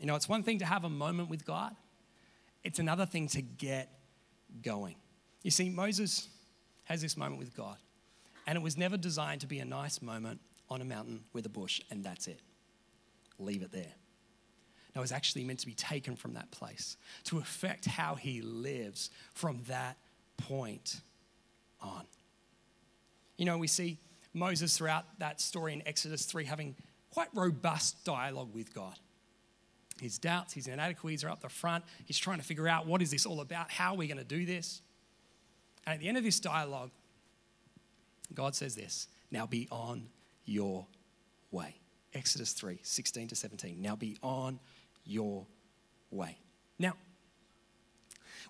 You 0.00 0.06
know, 0.06 0.14
it's 0.16 0.28
one 0.28 0.42
thing 0.42 0.58
to 0.58 0.64
have 0.64 0.84
a 0.84 0.90
moment 0.90 1.28
with 1.28 1.46
God, 1.46 1.74
it's 2.64 2.78
another 2.78 3.06
thing 3.06 3.28
to 3.28 3.42
get 3.42 3.90
going. 4.62 4.96
You 5.42 5.50
see, 5.50 5.68
Moses 5.68 6.28
has 6.84 7.02
this 7.02 7.16
moment 7.16 7.38
with 7.38 7.54
God, 7.56 7.76
and 8.46 8.56
it 8.56 8.62
was 8.62 8.76
never 8.76 8.96
designed 8.96 9.40
to 9.42 9.46
be 9.46 9.58
a 9.60 9.64
nice 9.64 10.02
moment 10.02 10.40
on 10.68 10.80
a 10.80 10.84
mountain 10.84 11.24
with 11.32 11.46
a 11.46 11.48
bush, 11.48 11.80
and 11.90 12.04
that's 12.04 12.26
it. 12.26 12.40
Leave 13.38 13.62
it 13.62 13.72
there. 13.72 13.92
No, 14.94 15.02
it's 15.02 15.12
actually 15.12 15.44
meant 15.44 15.60
to 15.60 15.66
be 15.66 15.74
taken 15.74 16.16
from 16.16 16.34
that 16.34 16.50
place 16.50 16.96
to 17.24 17.38
affect 17.38 17.86
how 17.86 18.14
he 18.14 18.42
lives 18.42 19.10
from 19.32 19.62
that 19.68 19.96
point 20.36 21.00
on. 21.80 22.04
You 23.38 23.46
know, 23.46 23.58
we 23.58 23.66
see 23.66 23.98
Moses 24.34 24.76
throughout 24.76 25.04
that 25.18 25.40
story 25.40 25.72
in 25.72 25.86
Exodus 25.86 26.26
3 26.26 26.44
having 26.44 26.76
quite 27.10 27.28
robust 27.34 28.04
dialogue 28.04 28.54
with 28.54 28.74
God. 28.74 28.98
His 30.00 30.18
doubts, 30.18 30.52
his 30.52 30.66
inadequacies 30.66 31.24
are 31.24 31.30
up 31.30 31.40
the 31.40 31.48
front. 31.48 31.84
He's 32.04 32.18
trying 32.18 32.38
to 32.38 32.44
figure 32.44 32.68
out 32.68 32.86
what 32.86 33.02
is 33.02 33.10
this 33.10 33.24
all 33.24 33.40
about? 33.40 33.70
How 33.70 33.92
are 33.92 33.96
we 33.96 34.06
going 34.06 34.18
to 34.18 34.24
do 34.24 34.44
this? 34.44 34.82
And 35.86 35.94
at 35.94 36.00
the 36.00 36.08
end 36.08 36.16
of 36.16 36.24
this 36.24 36.40
dialogue, 36.40 36.90
God 38.34 38.54
says 38.54 38.74
this 38.74 39.08
Now 39.30 39.46
be 39.46 39.68
on 39.70 40.08
your 40.44 40.86
way. 41.50 41.76
Exodus 42.14 42.52
3 42.52 42.78
16 42.82 43.28
to 43.28 43.36
17. 43.36 43.80
Now 43.80 43.96
be 43.96 44.16
on 44.22 44.60
your 45.04 45.46
way. 46.10 46.38
Now, 46.78 46.94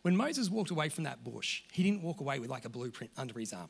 when 0.02 0.16
Moses 0.16 0.50
walked 0.50 0.70
away 0.70 0.88
from 0.88 1.04
that 1.04 1.22
bush, 1.22 1.62
he 1.72 1.82
didn't 1.82 2.02
walk 2.02 2.20
away 2.20 2.38
with 2.38 2.50
like 2.50 2.64
a 2.64 2.68
blueprint 2.68 3.12
under 3.16 3.38
his 3.38 3.52
arm, 3.52 3.68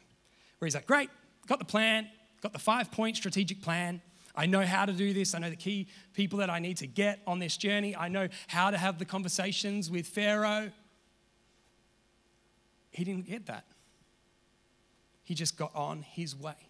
where 0.58 0.66
he's 0.66 0.74
like, 0.74 0.86
Great, 0.86 1.10
got 1.46 1.58
the 1.58 1.64
plan, 1.64 2.08
got 2.40 2.52
the 2.52 2.58
five 2.58 2.90
point 2.90 3.16
strategic 3.16 3.62
plan. 3.62 4.00
I 4.34 4.46
know 4.46 4.62
how 4.62 4.86
to 4.86 4.92
do 4.92 5.12
this. 5.12 5.34
I 5.34 5.38
know 5.38 5.50
the 5.50 5.56
key 5.56 5.88
people 6.14 6.38
that 6.38 6.48
I 6.48 6.58
need 6.58 6.78
to 6.78 6.86
get 6.86 7.20
on 7.26 7.38
this 7.38 7.56
journey. 7.58 7.94
I 7.94 8.08
know 8.08 8.28
how 8.46 8.70
to 8.70 8.78
have 8.78 8.98
the 8.98 9.04
conversations 9.04 9.90
with 9.90 10.06
Pharaoh. 10.06 10.70
He 12.90 13.04
didn't 13.04 13.26
get 13.26 13.46
that. 13.46 13.66
He 15.32 15.36
just 15.36 15.56
got 15.56 15.74
on 15.74 16.02
his 16.02 16.36
way. 16.36 16.68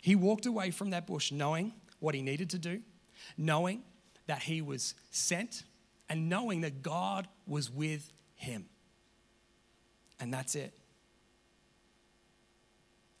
He 0.00 0.16
walked 0.16 0.46
away 0.46 0.70
from 0.70 0.88
that 0.88 1.06
bush 1.06 1.30
knowing 1.30 1.74
what 2.00 2.14
he 2.14 2.22
needed 2.22 2.48
to 2.48 2.58
do, 2.58 2.80
knowing 3.36 3.82
that 4.26 4.44
he 4.44 4.62
was 4.62 4.94
sent, 5.10 5.64
and 6.08 6.30
knowing 6.30 6.62
that 6.62 6.80
God 6.80 7.28
was 7.46 7.70
with 7.70 8.10
him. 8.36 8.64
And 10.18 10.32
that's 10.32 10.54
it. 10.54 10.72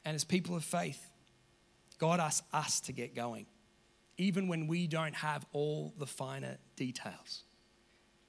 And 0.06 0.14
as 0.14 0.24
people 0.24 0.56
of 0.56 0.64
faith, 0.64 1.10
God 1.98 2.18
asks 2.18 2.46
us 2.54 2.80
to 2.80 2.92
get 2.92 3.14
going, 3.14 3.44
even 4.16 4.48
when 4.48 4.66
we 4.66 4.86
don't 4.86 5.16
have 5.16 5.44
all 5.52 5.92
the 5.98 6.06
finer 6.06 6.56
details. 6.74 7.42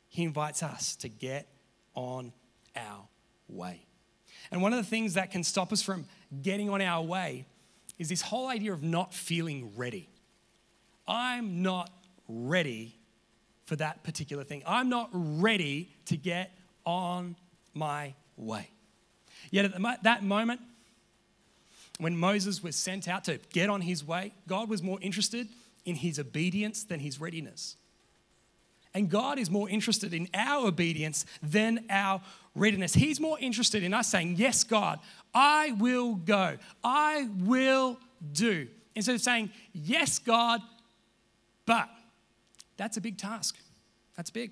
He 0.10 0.24
invites 0.24 0.64
us 0.64 0.98
to 0.98 1.08
get 1.08 1.48
on 1.96 2.34
our 2.76 3.08
way. 3.48 3.87
And 4.52 4.62
one 4.62 4.74
of 4.74 4.78
the 4.78 4.90
things 4.90 5.16
that 5.16 5.32
can 5.32 5.44
stop 5.44 5.74
us 5.74 5.82
from 5.82 6.06
getting 6.42 6.70
on 6.70 6.82
our 6.82 7.04
way 7.04 7.46
is 8.00 8.10
this 8.10 8.22
whole 8.22 8.48
idea 8.48 8.74
of 8.74 8.84
not 8.84 9.14
feeling 9.14 9.74
ready. 9.76 10.08
I'm 11.08 11.62
not 11.62 11.90
ready 12.28 12.96
for 13.66 13.76
that 13.78 14.04
particular 14.04 14.44
thing. 14.44 14.64
I'm 14.66 14.90
not 14.90 15.10
ready 15.14 15.90
to 16.06 16.18
get 16.18 16.52
on 16.86 17.36
my 17.74 18.14
way. 18.38 18.70
Yet 19.52 19.66
at 19.66 20.04
that 20.04 20.24
moment, 20.24 20.62
when 22.00 22.18
Moses 22.18 22.62
was 22.62 22.76
sent 22.76 23.08
out 23.08 23.24
to 23.26 23.40
get 23.52 23.70
on 23.70 23.82
his 23.82 24.06
way, 24.06 24.34
God 24.48 24.70
was 24.70 24.84
more 24.84 25.00
interested 25.02 25.48
in 25.86 25.96
his 25.96 26.20
obedience 26.20 26.84
than 26.84 27.00
his 27.00 27.20
readiness. 27.20 27.76
And 28.94 29.10
God 29.10 29.38
is 29.40 29.50
more 29.50 29.70
interested 29.70 30.14
in 30.14 30.28
our 30.34 30.68
obedience 30.68 31.26
than 31.44 31.86
our 31.90 32.22
readiness. 32.56 32.94
He's 32.94 33.20
more 33.20 33.38
interested 33.40 33.84
in 33.84 33.94
us 33.94 34.08
saying, 34.08 34.36
Yes, 34.38 34.64
God, 34.64 35.00
I 35.34 35.72
will 35.74 36.16
go. 36.16 36.58
I 36.84 37.30
will 37.40 38.00
do. 38.34 38.68
Instead 38.96 39.16
of 39.16 39.22
saying, 39.22 39.52
Yes, 39.74 40.20
God, 40.20 40.62
but 41.66 41.90
that's 42.78 42.98
a 42.98 43.02
big 43.02 43.18
task. 43.18 43.58
That's 44.16 44.30
big. 44.30 44.52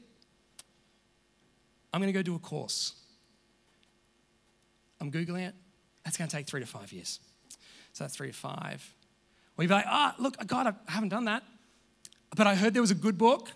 I'm 1.94 2.02
going 2.02 2.12
to 2.12 2.18
go 2.18 2.22
do 2.22 2.36
a 2.36 2.40
course. 2.40 2.94
I'm 5.00 5.12
Googling 5.12 5.48
it. 5.48 5.56
That's 6.04 6.18
going 6.18 6.30
to 6.30 6.36
take 6.36 6.46
three 6.46 6.62
to 6.62 6.68
five 6.68 6.92
years. 6.92 7.20
So 7.94 8.04
that's 8.04 8.16
three 8.16 8.28
to 8.28 8.34
five. 8.34 8.94
Or 9.58 9.64
you'd 9.64 9.70
be 9.70 9.74
like, 9.74 9.86
ah, 9.88 10.14
oh, 10.18 10.22
look, 10.22 10.46
God, 10.46 10.68
I 10.68 10.92
haven't 10.92 11.10
done 11.10 11.26
that. 11.26 11.44
But 12.36 12.48
I 12.48 12.56
heard 12.56 12.74
there 12.74 12.82
was 12.82 12.92
a 12.92 12.96
good 12.96 13.18
book 13.18 13.50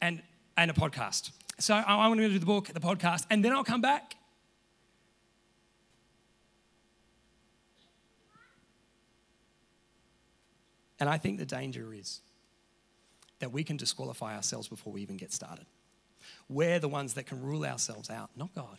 and, 0.00 0.22
and 0.56 0.70
a 0.70 0.74
podcast. 0.74 1.30
So 1.58 1.74
I'm 1.74 2.10
going 2.10 2.18
to 2.18 2.28
do 2.28 2.38
the 2.38 2.46
book, 2.46 2.68
the 2.68 2.80
podcast, 2.80 3.26
and 3.30 3.44
then 3.44 3.52
I'll 3.52 3.64
come 3.64 3.80
back. 3.80 4.14
And 11.00 11.08
I 11.08 11.18
think 11.18 11.38
the 11.38 11.46
danger 11.46 11.92
is 11.92 12.20
that 13.38 13.52
we 13.52 13.62
can 13.62 13.76
disqualify 13.76 14.34
ourselves 14.36 14.68
before 14.68 14.92
we 14.92 15.02
even 15.02 15.16
get 15.16 15.32
started. 15.32 15.66
We're 16.48 16.78
the 16.78 16.88
ones 16.88 17.14
that 17.14 17.26
can 17.26 17.42
rule 17.42 17.64
ourselves 17.64 18.10
out, 18.10 18.30
not 18.36 18.54
God. 18.54 18.78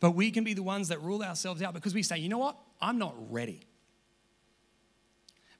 But 0.00 0.12
we 0.12 0.30
can 0.30 0.44
be 0.44 0.54
the 0.54 0.62
ones 0.62 0.88
that 0.88 1.00
rule 1.02 1.22
ourselves 1.22 1.62
out 1.62 1.74
because 1.74 1.94
we 1.94 2.02
say, 2.02 2.18
you 2.18 2.28
know 2.28 2.38
what? 2.38 2.56
I'm 2.80 2.98
not 2.98 3.14
ready. 3.30 3.60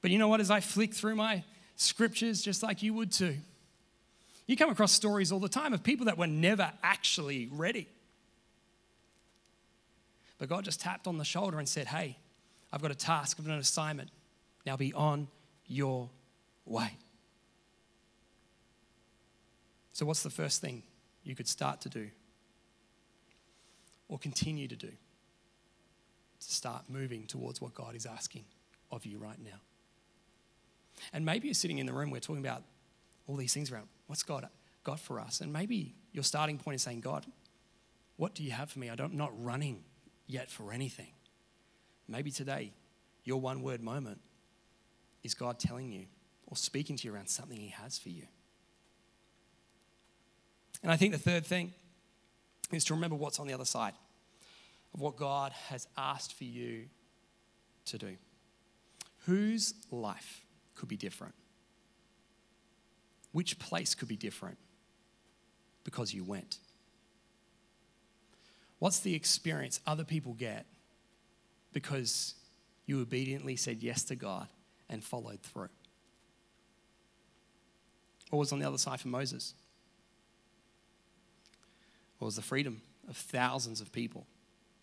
But 0.01 0.11
you 0.11 0.19
know 0.19 0.27
what? 0.27 0.39
As 0.39 0.51
I 0.51 0.59
flick 0.59 0.93
through 0.93 1.15
my 1.15 1.43
scriptures, 1.75 2.41
just 2.41 2.63
like 2.63 2.81
you 2.81 2.93
would 2.93 3.11
too, 3.11 3.37
you 4.47 4.55
come 4.55 4.69
across 4.69 4.91
stories 4.91 5.31
all 5.31 5.39
the 5.39 5.49
time 5.49 5.73
of 5.73 5.83
people 5.83 6.05
that 6.05 6.17
were 6.17 6.27
never 6.27 6.71
actually 6.83 7.49
ready. 7.51 7.87
But 10.37 10.49
God 10.49 10.65
just 10.65 10.81
tapped 10.81 11.07
on 11.07 11.17
the 11.17 11.25
shoulder 11.25 11.57
and 11.59 11.67
said, 11.67 11.87
Hey, 11.87 12.17
I've 12.71 12.81
got 12.81 12.91
a 12.91 12.95
task, 12.95 13.37
I've 13.39 13.45
got 13.45 13.53
an 13.53 13.59
assignment. 13.59 14.09
Now 14.65 14.75
be 14.75 14.93
on 14.93 15.27
your 15.65 16.09
way. 16.65 16.97
So, 19.93 20.05
what's 20.05 20.23
the 20.23 20.29
first 20.29 20.61
thing 20.61 20.83
you 21.23 21.35
could 21.35 21.47
start 21.47 21.81
to 21.81 21.89
do 21.89 22.09
or 24.09 24.19
continue 24.19 24.67
to 24.67 24.75
do 24.75 24.89
to 24.89 26.51
start 26.53 26.83
moving 26.89 27.25
towards 27.27 27.61
what 27.61 27.73
God 27.73 27.95
is 27.95 28.05
asking 28.05 28.43
of 28.91 29.05
you 29.05 29.17
right 29.17 29.39
now? 29.41 29.61
And 31.13 31.25
maybe 31.25 31.47
you're 31.47 31.55
sitting 31.55 31.77
in 31.77 31.85
the 31.85 31.93
room, 31.93 32.11
we're 32.11 32.19
talking 32.19 32.45
about 32.45 32.63
all 33.27 33.35
these 33.35 33.53
things 33.53 33.71
around 33.71 33.87
what's 34.07 34.23
God 34.23 34.47
got 34.83 34.99
for 34.99 35.19
us? 35.19 35.41
And 35.41 35.51
maybe 35.51 35.95
your 36.11 36.23
starting 36.23 36.57
point 36.57 36.75
is 36.75 36.81
saying, 36.81 37.01
God, 37.01 37.25
what 38.17 38.35
do 38.35 38.43
you 38.43 38.51
have 38.51 38.69
for 38.71 38.79
me? 38.79 38.89
I 38.89 38.95
don't, 38.95 39.11
I'm 39.11 39.17
not 39.17 39.31
running 39.43 39.83
yet 40.27 40.49
for 40.49 40.71
anything. 40.71 41.11
Maybe 42.07 42.31
today, 42.31 42.73
your 43.23 43.41
one 43.41 43.61
word 43.61 43.81
moment 43.81 44.19
is 45.23 45.33
God 45.33 45.59
telling 45.59 45.91
you 45.91 46.05
or 46.47 46.55
speaking 46.55 46.95
to 46.97 47.07
you 47.07 47.13
around 47.13 47.27
something 47.27 47.57
He 47.57 47.69
has 47.69 47.97
for 47.97 48.09
you. 48.09 48.23
And 50.83 50.91
I 50.91 50.97
think 50.97 51.13
the 51.13 51.19
third 51.19 51.45
thing 51.45 51.73
is 52.71 52.85
to 52.85 52.93
remember 52.93 53.15
what's 53.15 53.39
on 53.39 53.47
the 53.47 53.53
other 53.53 53.65
side 53.65 53.93
of 54.93 55.01
what 55.01 55.15
God 55.17 55.51
has 55.69 55.87
asked 55.97 56.33
for 56.37 56.43
you 56.43 56.85
to 57.85 57.97
do. 57.97 58.17
Whose 59.25 59.73
life 59.89 60.41
could 60.75 60.87
be 60.87 60.97
different? 60.97 61.33
Which 63.35 63.59
place 63.59 63.95
could 63.95 64.07
be 64.07 64.15
different 64.15 64.57
because 65.83 66.13
you 66.13 66.23
went? 66.23 66.59
What's 68.79 69.01
the 69.01 69.13
experience 69.13 69.81
other 69.85 70.05
people 70.05 70.35
get 70.35 70.65
because 71.73 72.35
you 72.85 73.01
obediently 73.01 73.57
said 73.57 73.83
yes 73.83 74.03
to 74.05 74.15
God 74.15 74.47
and 74.89 75.03
followed 75.03 75.41
through? 75.41 75.67
What 78.29 78.39
was 78.39 78.53
on 78.53 78.59
the 78.59 78.67
other 78.69 78.77
side 78.77 79.01
for 79.01 79.09
Moses? 79.09 79.53
was 82.21 82.37
the 82.37 82.41
freedom 82.41 82.81
of 83.09 83.17
thousands 83.17 83.81
of 83.81 83.91
people 83.91 84.25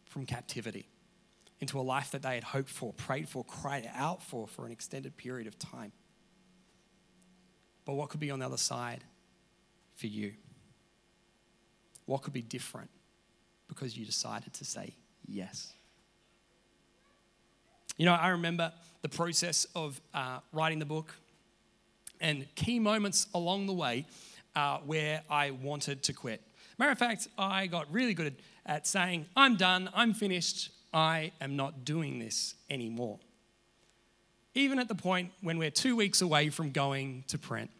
from 0.05 0.27
captivity 0.27 0.87
into 1.59 1.81
a 1.81 1.83
life 1.83 2.11
that 2.11 2.21
they 2.21 2.35
had 2.35 2.45
hoped 2.45 2.69
for, 2.69 2.93
prayed 2.93 3.31
for, 3.31 3.45
cried 3.45 3.91
out 3.95 4.23
for 4.23 4.47
for 4.47 4.67
an 4.67 4.73
extended 4.73 5.17
period 5.17 5.47
of 5.47 5.59
time. 5.59 5.91
But 7.85 7.95
what 7.95 8.11
could 8.11 8.21
be 8.21 8.31
on 8.31 8.38
the 8.38 8.47
other 8.47 8.57
side 8.57 9.03
for 9.97 10.07
you? 10.07 10.33
What 12.07 12.23
could 12.23 12.33
be 12.33 12.42
different 12.42 12.90
because 13.68 13.97
you 13.97 14.05
decided 14.05 14.53
to 14.55 14.64
say 14.64 14.95
yes? 15.27 15.73
You 17.97 18.07
know, 18.07 18.14
I 18.14 18.29
remember 18.29 18.73
the 19.03 19.09
process 19.09 19.66
of 19.75 20.01
uh, 20.14 20.38
writing 20.53 20.79
the 20.79 20.87
book 20.87 21.14
and 22.21 22.47
key 22.55 22.79
moments 22.79 23.27
along 23.35 23.66
the 23.66 23.73
way 23.73 24.07
uh, 24.55 24.79
where 24.79 25.23
I 25.29 25.51
wanted 25.51 26.03
to 26.05 26.12
quit. 26.12 26.40
Matter 26.79 26.92
of 26.92 26.99
fact, 26.99 27.29
I 27.37 27.66
got 27.66 27.92
really 27.92 28.14
good 28.14 28.37
at 28.64 28.87
saying, 28.87 29.27
I'm 29.37 29.57
done, 29.57 29.90
I'm 29.95 30.14
finished, 30.14 30.71
I 30.95 31.33
am 31.40 31.57
not 31.57 31.85
doing 31.85 32.18
this 32.18 32.55
anymore. 32.71 33.18
Even 34.55 34.79
at 34.79 34.88
the 34.88 34.95
point 34.95 35.33
when 35.41 35.59
we're 35.59 35.71
two 35.71 35.97
weeks 35.97 36.21
away 36.21 36.51
from 36.51 36.71
going 36.71 37.25
to 37.29 37.38
print, 37.38 37.71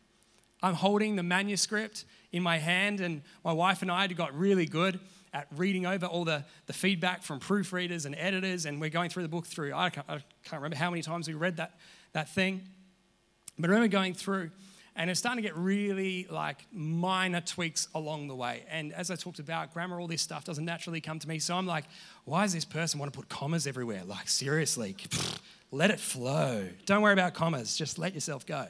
I'm 0.63 0.75
holding 0.75 1.17
the 1.17 1.23
manuscript 1.23 2.05
in 2.31 2.43
my 2.43 2.59
hand, 2.59 3.01
and 3.01 3.23
my 3.45 3.53
wife 3.53 3.83
and 3.83 3.91
I 3.91 4.07
got 4.07 4.37
really 4.37 4.67
good 4.67 4.99
at 5.35 5.47
reading 5.57 5.87
over 5.87 6.07
all 6.07 6.25
the, 6.25 6.45
the 6.67 6.73
feedback 6.73 7.23
from 7.23 7.41
proofreaders 7.41 8.07
and 8.07 8.15
editors, 8.17 8.67
and 8.67 8.81
we're 8.81 8.91
going 8.91 9.11
through 9.11 9.23
the 9.23 9.29
book 9.29 9.47
through. 9.47 9.73
I 9.75 9.91
can't, 9.91 10.07
I 10.09 10.23
can't 10.45 10.63
remember 10.63 10.77
how 10.77 10.91
many 10.91 11.03
times 11.03 11.27
we 11.27 11.35
read 11.35 11.57
that, 11.57 11.79
that 12.13 12.29
thing, 12.29 12.63
but 13.59 13.69
I 13.69 13.73
remember 13.73 13.91
going 13.91 14.15
through, 14.15 14.51
and 14.95 15.11
it's 15.11 15.21
starting 15.21 15.43
to 15.43 15.49
get 15.49 15.57
really 15.57 16.27
like 16.31 16.67
minor 16.71 17.41
tweaks 17.41 17.89
along 17.95 18.29
the 18.29 18.35
way. 18.35 18.63
And 18.71 18.93
as 18.93 19.11
I 19.11 19.17
talked 19.17 19.39
about, 19.39 19.73
grammar, 19.73 19.99
all 19.99 20.07
this 20.07 20.21
stuff 20.21 20.45
doesn't 20.45 20.65
naturally 20.65 21.01
come 21.01 21.19
to 21.19 21.29
me. 21.29 21.39
So 21.39 21.57
I'm 21.57 21.67
like, 21.67 21.85
why 22.25 22.43
does 22.43 22.53
this 22.53 22.67
person 22.67 23.01
want 23.01 23.11
to 23.11 23.19
put 23.19 23.31
commas 23.31 23.67
everywhere? 23.67 24.03
Like, 24.05 24.29
seriously, 24.29 24.97
let 25.73 25.91
it 25.91 25.99
flow. 25.99 26.69
Don't 26.87 27.03
worry 27.03 27.13
about 27.13 27.35
commas, 27.35 27.77
just 27.77 27.99
let 27.99 28.15
yourself 28.15 28.47
go 28.47 28.69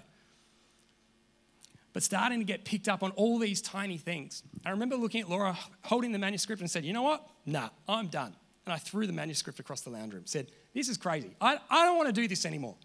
but 1.92 2.02
starting 2.02 2.38
to 2.38 2.44
get 2.44 2.64
picked 2.64 2.88
up 2.88 3.02
on 3.02 3.10
all 3.12 3.38
these 3.38 3.60
tiny 3.60 3.98
things. 3.98 4.42
I 4.64 4.70
remember 4.70 4.96
looking 4.96 5.20
at 5.20 5.28
Laura 5.28 5.56
holding 5.82 6.12
the 6.12 6.18
manuscript 6.18 6.60
and 6.60 6.70
said, 6.70 6.84
You 6.84 6.92
know 6.92 7.02
what? 7.02 7.26
Nah, 7.44 7.68
I'm 7.88 8.06
done. 8.08 8.34
And 8.64 8.72
I 8.72 8.78
threw 8.78 9.06
the 9.06 9.12
manuscript 9.12 9.58
across 9.58 9.80
the 9.80 9.90
lounge 9.90 10.14
room, 10.14 10.22
said, 10.24 10.48
This 10.74 10.88
is 10.88 10.96
crazy. 10.96 11.34
I, 11.40 11.58
I 11.70 11.84
don't 11.84 11.96
want 11.96 12.08
to 12.08 12.12
do 12.12 12.26
this 12.28 12.46
anymore. 12.46 12.76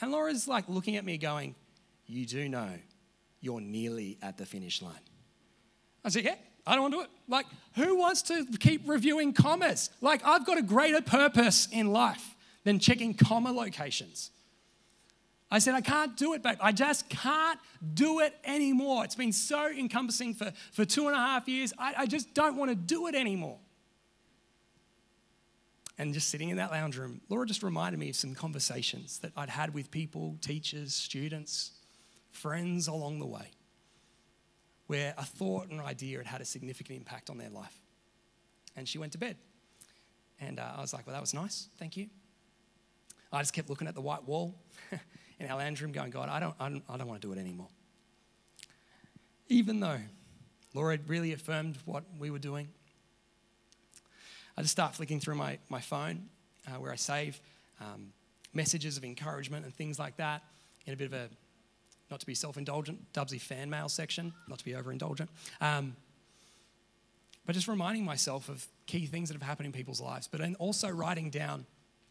And 0.00 0.10
Laura's 0.12 0.48
like 0.48 0.68
looking 0.68 0.96
at 0.96 1.04
me 1.04 1.18
going, 1.18 1.54
You 2.06 2.26
do 2.26 2.48
know 2.48 2.70
you're 3.40 3.60
nearly 3.60 4.18
at 4.22 4.38
the 4.38 4.46
finish 4.46 4.80
line. 4.80 4.94
I 6.04 6.08
said, 6.08 6.24
Yeah, 6.24 6.36
I 6.66 6.74
don't 6.74 6.82
want 6.82 6.94
to 6.94 6.98
do 6.98 7.04
it. 7.04 7.10
Like, 7.28 7.46
who 7.74 7.98
wants 7.98 8.22
to 8.22 8.46
keep 8.60 8.88
reviewing 8.88 9.32
commas? 9.32 9.90
Like, 10.00 10.24
I've 10.24 10.46
got 10.46 10.58
a 10.58 10.62
greater 10.62 11.02
purpose 11.02 11.68
in 11.70 11.92
life 11.92 12.33
than 12.64 12.78
checking 12.78 13.14
comma 13.14 13.52
locations. 13.52 14.30
I 15.50 15.58
said, 15.58 15.74
I 15.74 15.82
can't 15.82 16.16
do 16.16 16.32
it, 16.32 16.42
babe. 16.42 16.56
I 16.60 16.72
just 16.72 17.08
can't 17.08 17.60
do 17.94 18.20
it 18.20 18.34
anymore. 18.44 19.04
It's 19.04 19.14
been 19.14 19.32
so 19.32 19.68
encompassing 19.68 20.34
for, 20.34 20.52
for 20.72 20.84
two 20.84 21.06
and 21.06 21.14
a 21.14 21.20
half 21.20 21.46
years. 21.46 21.72
I, 21.78 21.94
I 21.98 22.06
just 22.06 22.34
don't 22.34 22.56
want 22.56 22.70
to 22.70 22.74
do 22.74 23.06
it 23.06 23.14
anymore. 23.14 23.58
And 25.96 26.12
just 26.12 26.28
sitting 26.28 26.48
in 26.48 26.56
that 26.56 26.72
lounge 26.72 26.98
room, 26.98 27.20
Laura 27.28 27.46
just 27.46 27.62
reminded 27.62 28.00
me 28.00 28.08
of 28.08 28.16
some 28.16 28.34
conversations 28.34 29.20
that 29.20 29.30
I'd 29.36 29.48
had 29.48 29.72
with 29.74 29.92
people, 29.92 30.36
teachers, 30.40 30.92
students, 30.92 31.70
friends 32.32 32.88
along 32.88 33.20
the 33.20 33.26
way, 33.26 33.52
where 34.88 35.14
a 35.16 35.24
thought 35.24 35.68
and 35.68 35.80
idea 35.80 36.18
had 36.18 36.26
had 36.26 36.40
a 36.40 36.44
significant 36.44 36.98
impact 36.98 37.30
on 37.30 37.38
their 37.38 37.50
life. 37.50 37.78
And 38.74 38.88
she 38.88 38.98
went 38.98 39.12
to 39.12 39.18
bed. 39.18 39.36
And 40.40 40.58
uh, 40.58 40.72
I 40.76 40.80
was 40.80 40.92
like, 40.92 41.06
well, 41.06 41.14
that 41.14 41.20
was 41.20 41.32
nice. 41.32 41.68
Thank 41.78 41.96
you. 41.96 42.08
I 43.34 43.40
just 43.40 43.52
kept 43.52 43.68
looking 43.68 43.88
at 43.88 43.94
the 43.94 44.00
white 44.00 44.24
wall. 44.24 44.54
in 45.40 45.50
our 45.50 45.58
lounge 45.58 45.80
room 45.82 45.92
going, 45.92 46.10
God, 46.10 46.28
I 46.28 46.40
don't, 46.40 46.54
I 46.58 46.68
don't, 46.68 46.82
I 46.88 46.96
don't 46.96 47.06
want 47.06 47.20
to 47.20 47.26
do 47.26 47.32
it 47.32 47.38
anymore. 47.38 47.68
Even 49.48 49.80
though 49.80 49.98
Laura 50.72 50.98
really 51.06 51.32
affirmed 51.32 51.78
what 51.84 52.04
we 52.18 52.30
were 52.30 52.38
doing, 52.38 52.68
I 54.56 54.62
just 54.62 54.72
start 54.72 54.94
flicking 54.94 55.20
through 55.20 55.34
my, 55.34 55.58
my 55.68 55.80
phone 55.80 56.28
uh, 56.68 56.78
where 56.78 56.92
I 56.92 56.96
save 56.96 57.40
um, 57.80 58.12
messages 58.52 58.96
of 58.96 59.04
encouragement 59.04 59.64
and 59.64 59.74
things 59.74 59.98
like 59.98 60.16
that 60.16 60.42
in 60.86 60.92
a 60.92 60.96
bit 60.96 61.06
of 61.06 61.12
a, 61.12 61.28
not 62.10 62.20
to 62.20 62.26
be 62.26 62.34
self 62.34 62.56
indulgent, 62.56 63.12
Dubsy 63.12 63.40
fan 63.40 63.68
mail 63.68 63.88
section, 63.88 64.32
not 64.48 64.58
to 64.58 64.64
be 64.64 64.72
overindulgent. 64.72 65.28
Um, 65.60 65.96
but 67.46 67.54
just 67.54 67.68
reminding 67.68 68.04
myself 68.04 68.48
of 68.48 68.66
key 68.86 69.06
things 69.06 69.28
that 69.28 69.34
have 69.34 69.42
happened 69.42 69.66
in 69.66 69.72
people's 69.72 70.00
lives, 70.00 70.28
but 70.28 70.40
also 70.58 70.88
writing 70.88 71.28
down 71.28 71.66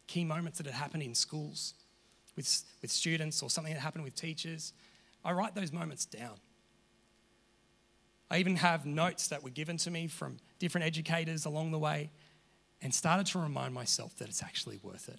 key 0.06 0.24
moments 0.24 0.58
that 0.58 0.66
had 0.66 0.74
happened 0.74 1.02
in 1.02 1.14
schools 1.14 1.74
with, 2.36 2.64
with 2.82 2.90
students 2.90 3.42
or 3.42 3.50
something 3.50 3.72
that 3.72 3.80
happened 3.80 4.04
with 4.04 4.14
teachers, 4.14 4.72
I 5.24 5.32
write 5.32 5.54
those 5.54 5.72
moments 5.72 6.04
down. 6.04 6.36
I 8.30 8.38
even 8.38 8.56
have 8.56 8.84
notes 8.86 9.28
that 9.28 9.42
were 9.42 9.50
given 9.50 9.76
to 9.78 9.90
me 9.90 10.06
from 10.08 10.38
different 10.58 10.86
educators 10.86 11.44
along 11.44 11.70
the 11.70 11.78
way 11.78 12.10
and 12.82 12.92
started 12.92 13.26
to 13.26 13.38
remind 13.38 13.72
myself 13.74 14.16
that 14.16 14.28
it's 14.28 14.42
actually 14.42 14.78
worth 14.82 15.08
it. 15.08 15.18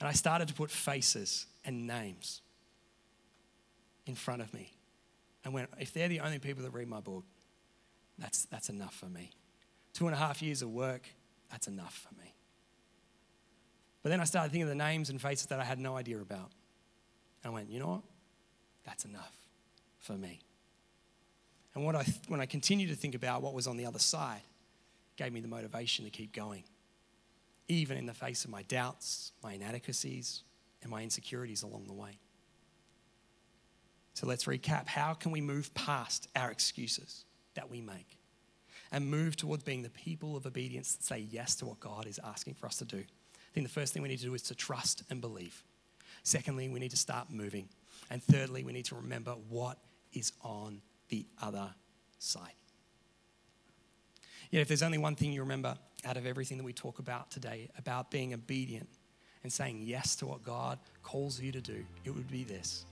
And 0.00 0.08
I 0.08 0.12
started 0.12 0.48
to 0.48 0.54
put 0.54 0.70
faces 0.70 1.46
and 1.64 1.86
names 1.86 2.40
in 4.06 4.14
front 4.14 4.42
of 4.42 4.52
me. 4.52 4.72
And 5.44 5.54
when, 5.54 5.66
if 5.78 5.92
they're 5.92 6.08
the 6.08 6.20
only 6.20 6.38
people 6.38 6.62
that 6.62 6.70
read 6.70 6.88
my 6.88 7.00
book, 7.00 7.24
that's, 8.18 8.44
that's 8.46 8.68
enough 8.68 8.94
for 8.94 9.06
me. 9.06 9.30
Two 9.92 10.06
and 10.06 10.14
a 10.14 10.18
half 10.18 10.42
years 10.42 10.62
of 10.62 10.70
work, 10.70 11.08
that's 11.50 11.68
enough 11.68 12.06
for 12.08 12.14
me. 12.20 12.34
But 14.02 14.10
then 14.10 14.20
I 14.20 14.24
started 14.24 14.50
thinking 14.50 14.62
of 14.62 14.68
the 14.68 14.74
names 14.74 15.10
and 15.10 15.20
faces 15.20 15.46
that 15.46 15.60
I 15.60 15.64
had 15.64 15.78
no 15.78 15.96
idea 15.96 16.20
about. 16.20 16.50
And 17.42 17.50
I 17.52 17.54
went, 17.54 17.70
you 17.70 17.80
know 17.80 17.88
what? 17.88 18.02
That's 18.84 19.04
enough 19.04 19.34
for 19.98 20.14
me. 20.14 20.40
And 21.74 21.84
what 21.84 21.94
I, 21.94 22.04
when 22.28 22.40
I 22.40 22.46
continued 22.46 22.88
to 22.88 22.96
think 22.96 23.14
about 23.14 23.42
what 23.42 23.54
was 23.54 23.66
on 23.66 23.76
the 23.76 23.86
other 23.86 23.98
side, 23.98 24.40
gave 25.16 25.32
me 25.32 25.40
the 25.40 25.48
motivation 25.48 26.04
to 26.04 26.10
keep 26.10 26.32
going, 26.32 26.64
even 27.66 27.98
in 27.98 28.06
the 28.06 28.14
face 28.14 28.44
of 28.44 28.50
my 28.50 28.62
doubts, 28.62 29.32
my 29.42 29.52
inadequacies, 29.52 30.42
and 30.82 30.90
my 30.90 31.02
insecurities 31.02 31.62
along 31.62 31.86
the 31.86 31.92
way. 31.92 32.18
So 34.14 34.26
let's 34.26 34.44
recap. 34.44 34.86
How 34.86 35.14
can 35.14 35.32
we 35.32 35.40
move 35.40 35.72
past 35.74 36.28
our 36.34 36.50
excuses 36.50 37.24
that 37.54 37.70
we 37.70 37.80
make 37.80 38.18
and 38.90 39.08
move 39.08 39.36
towards 39.36 39.64
being 39.64 39.82
the 39.82 39.90
people 39.90 40.36
of 40.36 40.46
obedience 40.46 40.94
that 40.94 41.04
say 41.04 41.18
yes 41.30 41.56
to 41.56 41.66
what 41.66 41.78
God 41.78 42.06
is 42.06 42.18
asking 42.24 42.54
for 42.54 42.66
us 42.66 42.78
to 42.78 42.84
do? 42.84 43.04
I 43.50 43.54
think 43.54 43.66
the 43.66 43.72
first 43.72 43.92
thing 43.92 44.02
we 44.02 44.08
need 44.08 44.18
to 44.18 44.24
do 44.24 44.34
is 44.34 44.42
to 44.42 44.54
trust 44.54 45.02
and 45.10 45.20
believe. 45.20 45.62
Secondly, 46.22 46.68
we 46.68 46.78
need 46.78 46.90
to 46.90 46.96
start 46.96 47.30
moving. 47.30 47.68
And 48.10 48.22
thirdly, 48.22 48.64
we 48.64 48.72
need 48.72 48.84
to 48.86 48.94
remember 48.94 49.32
what 49.48 49.78
is 50.12 50.32
on 50.42 50.80
the 51.08 51.26
other 51.42 51.70
side. 52.18 52.52
Yet, 54.50 54.60
if 54.60 54.68
there's 54.68 54.82
only 54.82 54.98
one 54.98 55.14
thing 55.14 55.32
you 55.32 55.40
remember 55.40 55.76
out 56.04 56.16
of 56.16 56.26
everything 56.26 56.58
that 56.58 56.64
we 56.64 56.72
talk 56.72 56.98
about 56.98 57.30
today 57.30 57.68
about 57.78 58.10
being 58.10 58.32
obedient 58.32 58.88
and 59.42 59.52
saying 59.52 59.82
yes 59.82 60.16
to 60.16 60.26
what 60.26 60.42
God 60.42 60.78
calls 61.02 61.40
you 61.40 61.52
to 61.52 61.60
do, 61.60 61.84
it 62.04 62.10
would 62.10 62.30
be 62.30 62.44
this 62.44 62.84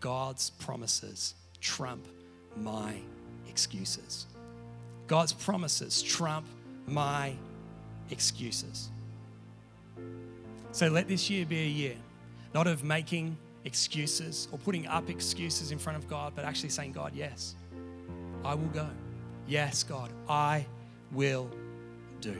God's 0.00 0.50
promises 0.50 1.34
trump 1.60 2.06
my 2.56 2.94
excuses. 3.48 4.26
God's 5.06 5.32
promises 5.32 6.02
trump 6.02 6.46
my 6.86 7.34
excuses. 8.10 8.90
So 10.74 10.88
let 10.88 11.06
this 11.06 11.30
year 11.30 11.46
be 11.46 11.60
a 11.60 11.68
year, 11.68 11.94
not 12.52 12.66
of 12.66 12.82
making 12.82 13.36
excuses 13.64 14.48
or 14.50 14.58
putting 14.58 14.88
up 14.88 15.08
excuses 15.08 15.70
in 15.70 15.78
front 15.78 15.96
of 15.96 16.08
God, 16.08 16.32
but 16.34 16.44
actually 16.44 16.70
saying, 16.70 16.90
God, 16.90 17.12
yes, 17.14 17.54
I 18.44 18.56
will 18.56 18.66
go. 18.70 18.88
Yes, 19.46 19.84
God, 19.84 20.10
I 20.28 20.66
will 21.12 21.48
do. 22.20 22.36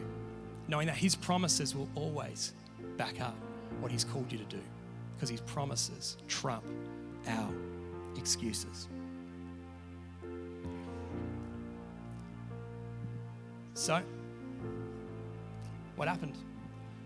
Knowing 0.66 0.88
that 0.88 0.96
His 0.96 1.14
promises 1.14 1.76
will 1.76 1.88
always 1.94 2.54
back 2.96 3.20
up 3.20 3.36
what 3.78 3.92
He's 3.92 4.02
called 4.02 4.32
you 4.32 4.38
to 4.38 4.44
do 4.46 4.60
because 5.14 5.28
His 5.28 5.40
promises 5.42 6.16
trump 6.26 6.64
our 7.28 7.52
excuses. 8.16 8.88
So, 13.74 14.02
what 15.94 16.08
happened? 16.08 16.36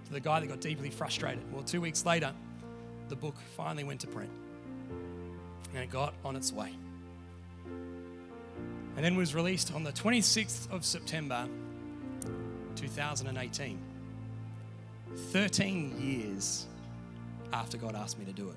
To 0.09 0.15
the 0.15 0.21
guy 0.21 0.41
that 0.41 0.47
got 0.47 0.61
deeply 0.61 0.91
frustrated. 0.91 1.43
Well, 1.53 1.63
two 1.63 1.81
weeks 1.81 2.05
later, 2.05 2.33
the 3.09 3.17
book 3.17 3.37
finally 3.57 3.85
went 3.85 4.01
to 4.01 4.07
print 4.07 4.31
and 5.75 5.83
it 5.83 5.91
got 5.91 6.15
on 6.25 6.35
its 6.35 6.53
way. 6.53 6.73
And 8.97 9.05
then 9.05 9.17
was 9.17 9.35
released 9.35 9.73
on 9.75 9.85
the 9.85 9.93
26th 9.93 10.71
of 10.73 10.85
September 10.85 11.47
2018. 12.75 13.79
13 15.17 16.01
years 16.01 16.67
after 17.53 17.77
God 17.77 17.95
asked 17.95 18.19
me 18.19 18.25
to 18.25 18.33
do 18.33 18.49
it. 18.49 18.57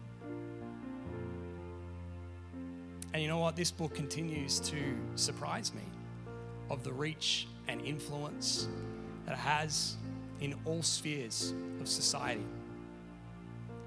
And 3.13 3.21
you 3.21 3.27
know 3.27 3.39
what? 3.39 3.55
This 3.55 3.71
book 3.71 3.93
continues 3.93 4.59
to 4.61 4.77
surprise 5.15 5.73
me 5.73 5.81
of 6.69 6.83
the 6.83 6.93
reach 6.93 7.47
and 7.67 7.81
influence 7.81 8.67
that 9.25 9.33
it 9.33 9.39
has 9.39 9.97
in 10.41 10.55
all 10.65 10.83
spheres 10.83 11.53
of 11.79 11.87
society. 11.87 12.43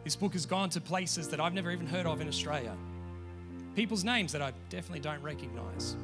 This 0.05 0.17
book 0.17 0.33
has 0.35 0.47
gone 0.47 0.71
to 0.71 0.81
places 0.81 1.29
that 1.29 1.41
I've 1.41 1.55
never 1.55 1.71
even 1.71 1.87
heard 1.87 2.07
of 2.07 2.21
in 2.21 2.29
Australia. 2.29 2.77
People's 3.75 4.05
names 4.05 4.33
that 4.33 4.41
I 4.41 4.53
definitely 4.71 5.01
don't 5.01 5.23
recognize, 5.23 5.97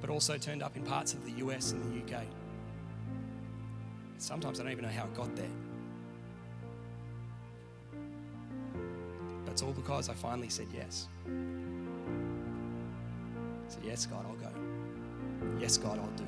but 0.00 0.10
also 0.10 0.36
turned 0.36 0.62
up 0.62 0.76
in 0.76 0.82
parts 0.82 1.14
of 1.14 1.24
the 1.24 1.32
US 1.44 1.72
and 1.72 1.82
the 1.84 2.16
UK. 2.16 2.24
Sometimes 4.18 4.58
I 4.58 4.64
don't 4.64 4.72
even 4.72 4.84
know 4.84 4.90
how 4.90 5.04
it 5.04 5.14
got 5.14 5.34
there. 5.36 5.46
That's 9.46 9.62
all 9.62 9.72
because 9.72 10.08
I 10.08 10.14
finally 10.14 10.48
said 10.48 10.66
yes. 10.74 11.08
So, 13.68 13.78
yes, 13.84 14.06
God, 14.06 14.24
I'll 14.26 14.34
go. 14.34 14.50
Yes, 15.60 15.76
God, 15.76 15.98
I'll 15.98 16.16
do. 16.16 16.24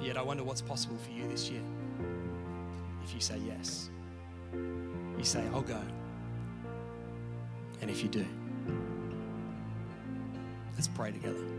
Yet 0.00 0.16
I 0.16 0.22
wonder 0.22 0.44
what's 0.44 0.62
possible 0.62 0.96
for 0.98 1.10
you 1.10 1.26
this 1.28 1.48
year 1.50 1.62
if 3.02 3.14
you 3.14 3.20
say 3.20 3.38
yes. 3.46 3.90
You 4.52 5.24
say, 5.24 5.42
I'll 5.54 5.62
go. 5.62 5.80
And 7.80 7.90
if 7.90 8.02
you 8.02 8.08
do, 8.08 8.26
let's 10.74 10.88
pray 10.88 11.12
together. 11.12 11.55